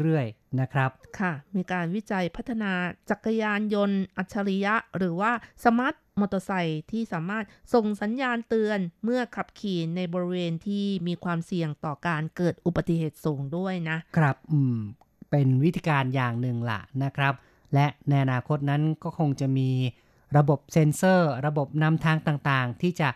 [0.02, 0.90] เรื่อยๆนะครับ
[1.20, 2.72] ค่ะ มีการวิจัยพัฒนา
[3.10, 5.32] จักรยานยนต์ อัจฉริยะ หรือว่า
[5.64, 14.76] สมาร์ทมอเตอร์ไซค์ที่สามารถส่งสัญญาณเตือนเมื่อขับขี่ในบริเวณที่มีความเสี่ยงต่อการเกิดอุบัติเหตุสูงด้วยนะ ครับอืม
[15.30, 17.34] เป็นวิธีการอย่างหนึ่งล่ะนะครับ
[17.74, 19.70] และในอนาคตนั้นก็คงจะมี
[20.36, 23.08] ระบบเซ็นเซอร์ ระบบนำทางต่างๆ ที่จะ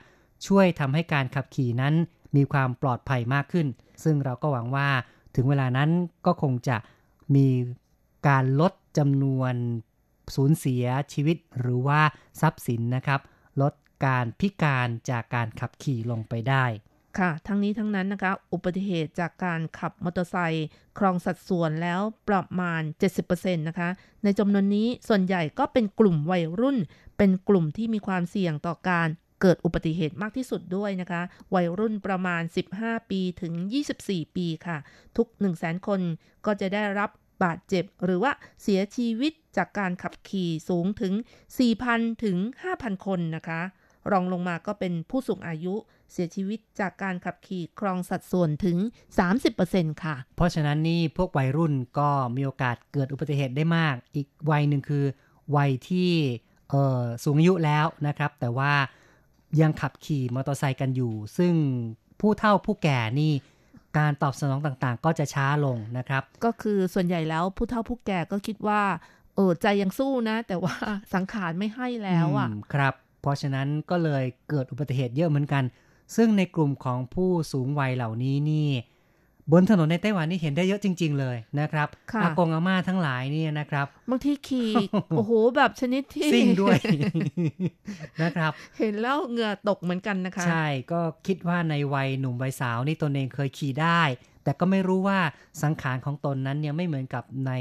[0.47, 1.95] ช่วยทำให้การขับขี่นั้น
[2.37, 3.67] มีความปลอดภัยมากขึ้น
[4.05, 4.89] ซึ่งเราก็หวังว่า
[5.39, 5.91] ถึงเวลานั้น
[6.27, 6.77] ก็คงจะ
[7.35, 7.49] มี
[8.29, 9.55] การลดจำนวน
[10.35, 12.01] สูญเสียชีวิตหรือว่า
[12.41, 13.21] ทรัพย์สินนะครับ
[13.63, 13.73] ลด
[14.07, 16.65] การพิการจากการขับขี่ลงไปได้
[17.19, 20.69] ค่ะ ทั้งนี้ทั้งนั้นนะคะ อุบัติเหตุจากการขับมอเตอร์ไซค์
[20.99, 22.83] ครองสัดส่วนแล้วประมาณ
[23.21, 23.89] 70%นะคะ
[24.25, 26.79] ในจำนวนนี้ส่วนใหญ่ก็เป็นกลุ่มวัยรุ่น
[27.17, 29.09] เป็นกลุ่มที่มีความเสี่ยงต่อการ
[29.41, 31.23] เกิดอุบัติเหตุมากที่สุดด้วยนะคะ
[31.55, 32.43] วัยรุ่นประมาณ
[32.75, 33.55] 15 ปีถึง
[33.95, 34.79] 24 ปีค่ะ
[35.17, 36.01] ทุก 1 0 0 0 0แคน
[36.47, 37.11] ก็จะได้รับ
[37.45, 38.33] บาดเจ็บหรือว่า
[38.63, 41.15] เสียชีวิตจากการขับขี่สูงถึง
[41.69, 42.37] 4,000 ถึง
[42.73, 43.61] 5,000 คนนะคะ
[44.13, 45.75] รองลงมาก็เป็นผู้สูงอายุ
[46.13, 48.77] เสียชีวิตจากการขับขี่ครองสัดส่วนถึง
[49.41, 55.05] 30%ค่ะ เพราะฉะนั้นนี่พวกวัยรุ่นก็มีโอกาสเกิดอุบัติเหตุได้มาก อีกวัยหนึ่งคือ
[55.57, 56.13] วัยที่
[57.25, 58.73] สูงอายุแล้วนะครับ แต่ว่า
[59.61, 61.55] ยังขับขี่มอเตอร์ไซค์กันอยู่ ซึ่ง
[62.21, 63.33] ผู้เฒ่าผู้แก่นี่
[63.99, 68.83] การตอบสนองต่างๆ ก็จะช้าลงนะครับ ก็คือส่วนใหญ่แล้วผู้เฒ่าผู้แก่ก็คิดว่า
[69.37, 70.75] เออใจยังสู้นะ แต่ว่า
[71.15, 75.65] สังขารไม่ให้แล้วอะมครับ เพราะฉะนั้นก็เลยเกิดอุบัติเหตุเยอะเหมือนกัน
[76.17, 78.69] ซึ่งในกลุ่มของผู้สูงวัยเหล่านี้นี่
[79.53, 84.71] บนถนนในไต้หวันนี่เห็นได้เยอะจริง ๆ เลยนะครับค่ะอากงอาม่าทั้งหลายนี่นะครับบางทีขี่
[85.17, 86.79] โอ้โหแบบชนิดที่ซิ่งด้วย
[88.23, 94.03] นะครับ เห็นแล้วเหงื่อตกเหมือนกันนะคะ ใช่ก็คิดว่าในวัยหนุ่มวัยสาวนี่ตนเองเคยขี่ได้
[94.45, 95.19] แต่ก็ไม่รู้ว่า
[95.63, 97.53] สังขารของตนนั้นเนี่ยไม่เหมือนกับใน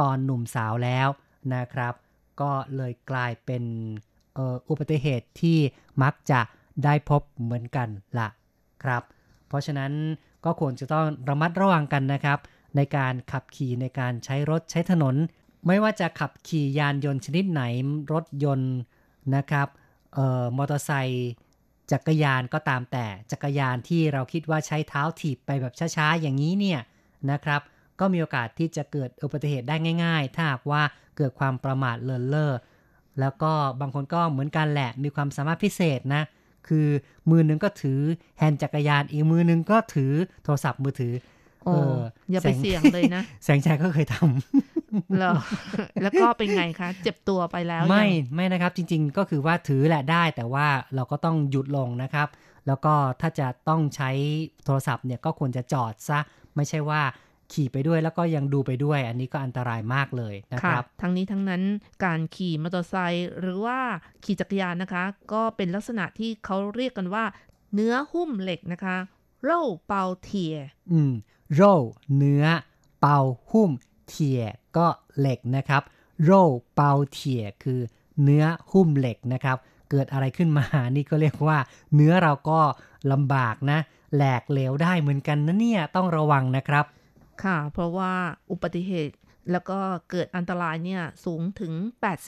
[0.00, 1.08] ตอนหนุ่มสาวแล้ว
[1.54, 1.94] นะครับ
[2.40, 3.64] ก็เลยกลายเป็น
[4.34, 5.58] เอ่ออุบัติเหตุที่
[6.02, 6.40] มักจะ
[6.84, 7.88] ได้พบเหมือนกัน
[8.18, 8.28] ละ
[8.82, 9.02] ครับ
[9.48, 9.92] เพราะฉะนั้น
[10.44, 12.38] ก็ควรจะต้องระมัดระวังกันนะครับ
[12.76, 15.14] ในการขับขี่ในการใช้รถใช้ถนน
[15.66, 17.62] ไม่ว่าจะขับขี่ยานยนต์ชนิดไหน
[18.12, 18.74] รถยนต์
[19.36, 19.68] นะครับ
[20.14, 21.30] เอ่อมอเตอร์ไซค์
[21.92, 26.80] จักรยานก็ตามแต่จักรยานที่เราคิดว่าใช้เท้าถีบไปแบบช้าๆ อย่างนี้เนี่ย
[27.30, 27.60] นะครับ
[28.00, 30.82] ก็มีโอกาสที่จะเกิดอุบัติเหตุได้ง่าย ๆ ถ้าหากว่า
[31.16, 32.52] เกิดความประมาทเลินเล่อ
[33.20, 36.22] แล้วก็บางคนก็เหมือนกันแหละมีความสามารถพิเศษนะ
[36.68, 36.86] คือ
[37.30, 38.00] มือหนึงก็ถือ
[38.38, 40.12] แฮนด์จักรยาน อีกมือหนึงก็ถือ
[40.44, 41.14] โทรศัพท์มือถือ
[41.64, 41.72] โอ้
[42.30, 45.32] อย่าไปเสี่ยงเลยนะ แสงชัยก็เคยทำเหรอ
[46.02, 52.28] แล้วก็เป็นไงคะ เจ็บตัวไปแล้ว ไม่ยังไม่นะครับ จริง ๆ ก็คือว่าถือแหละได้ แต่ว่าเราก็ต้องหยุดลงนะครับ
[52.66, 54.10] แล้วก็ถ้าจะต้องใช้
[54.64, 56.20] โทรศัพท์เนี่ยก็ควรจะจอดซะ
[56.56, 57.02] ไม่ใช่ว่า
[57.52, 61.62] ขี่ไปด้วยแล้วก็ยังดูไปด้วย อันนี้ก็อันตรายมากเลยนะคค่ะรับ ทั้งนี้ทั้งนั้น
[62.04, 63.78] การขี่มอเตอร์ไซค์หรือว่า
[64.24, 67.24] ขี่จักรยานนะคะ ก็เป็นลักษณะที่เขาเรียกกันว่า
[67.74, 68.96] เนื้อหุ้มเหล็กนะคะ
[69.44, 70.54] โร่เปาเทีย
[70.92, 71.12] อืม
[71.54, 71.74] โร่
[72.16, 72.44] เนื้อ
[73.00, 73.18] เปา
[73.50, 73.70] หุ้ม
[74.08, 74.42] เทีย
[74.76, 74.86] ก็
[75.18, 75.82] เหล็กนะครับ
[76.24, 76.42] โร่
[76.74, 77.80] เปาเทียคือ
[78.22, 79.56] เนื้อหุ้มเหล็กนะครับ
[79.90, 81.58] เกิดอะไรขึ้นมานี่ก็เรียกว่า
[81.94, 82.60] เนื้อเราก็
[83.12, 83.78] ลำบากนะ
[84.14, 86.84] แหลกเหลวได้เหมือนกันนะเนี่ยต้องระวังนะครับ
[87.44, 88.12] ค่ะ เพราะว่า
[88.50, 89.14] อุบัติเหตุ
[89.50, 89.78] แล้วก็
[90.10, 91.72] เกิดอันตรายเนี่ยสูงถึง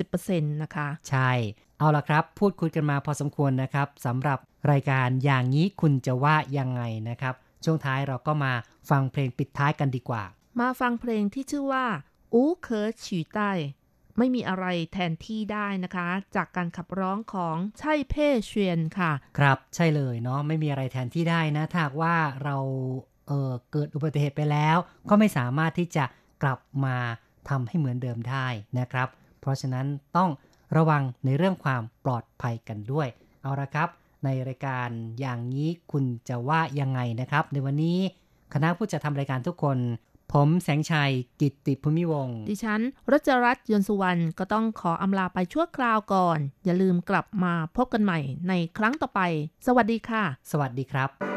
[0.05, 1.31] 80%นะคะ ใช่
[1.79, 4.39] เอาละครับ พูดคุยกันมาพอสมควรนะครับสำหรับ
[4.71, 7.35] รายการอย่างนี้คุณจะว่ายังไงนะครับ
[7.65, 8.53] ช่วงท้ายเราก็มา
[8.91, 10.23] ฟังเพลงปิดท้ายกันดีกว่า
[10.61, 11.87] มาฟังเพลงที่ชื่อว่า
[12.35, 13.51] อูเคอฉีใต้
[14.19, 22.57] ไม่มีอะไรแทนที่ได้นะคะ จากการขับร้องของไช่เพ่เชียนค่ะ ครับใช่เลยเนาะไม่มีอะไรแทนที่ได้นะถ้าหากว่าเรา
[23.29, 24.77] เออเกิดอุบัติเหตุไปแล้ว
[25.11, 26.05] ก็ไม่สามารถที่จะ
[26.43, 26.97] กลับมา
[27.49, 28.47] ทำให้เหมือนเดิมได้
[28.79, 29.09] นะครับ
[29.41, 30.31] เพราะฉะนั้นต้อง
[30.77, 33.09] ระวังในเรื่องความปลอดภัยกันด้วย
[33.43, 33.89] เอาละครับ
[34.25, 34.89] ในรายการ
[35.21, 37.99] อย่างนี้คุณจะว่ายังไงนะครับ ในวันนี้
[38.55, 39.79] คณะผู้จัดทำรายการทุกคน
[40.33, 42.81] ผมแสงชัยกิตติภูมิวงศ์ดิฉัน
[43.13, 48.19] รัชรัตน์ยนต์สุวรรณก็ต้องขออำลาไปชั่วคราวก่อน อย่าลืมกลับมาพบกันใหม่
[48.49, 49.21] ในครั้งต่อไป
[49.67, 51.32] สวัสดีค่ะ สวัสดีครับ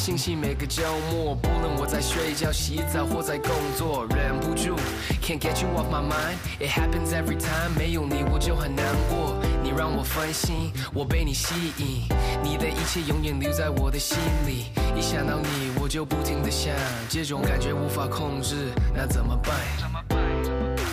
[0.00, 0.82] 星期每个周
[1.12, 4.74] 末，不论我在睡觉、洗澡或在工作，忍不住
[5.22, 6.38] can't get you off my mind。
[6.58, 9.38] It happens every time，没有你我就很难过。
[9.62, 12.08] 你让我分心，我被你吸引，
[12.42, 14.72] 你的一切永远留在我的心里。
[14.96, 16.74] 一想到你，我就不停的想，
[17.10, 19.54] 这种感觉无法控制，那怎么办？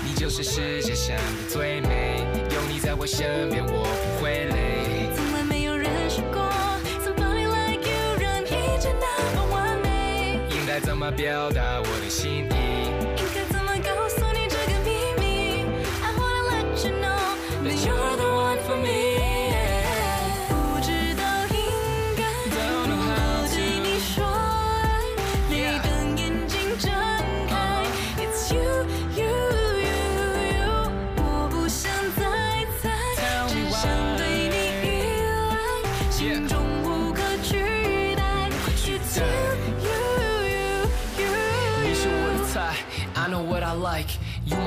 [0.04, 4.47] 你就是世界上的最美，有你在我身边，我不会
[10.78, 12.57] 该怎么表达我的心？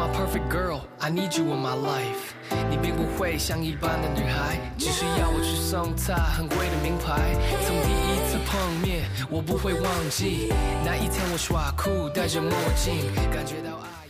[0.00, 2.32] My perfect girl, I need you in my life。
[2.70, 7.36] 你并不会像一般的女孩，只是要我去送她很贵的名牌。
[7.66, 10.50] 从第一次碰面，我不会忘记
[10.86, 14.09] 那一天我耍酷戴着墨镜，感觉到爱。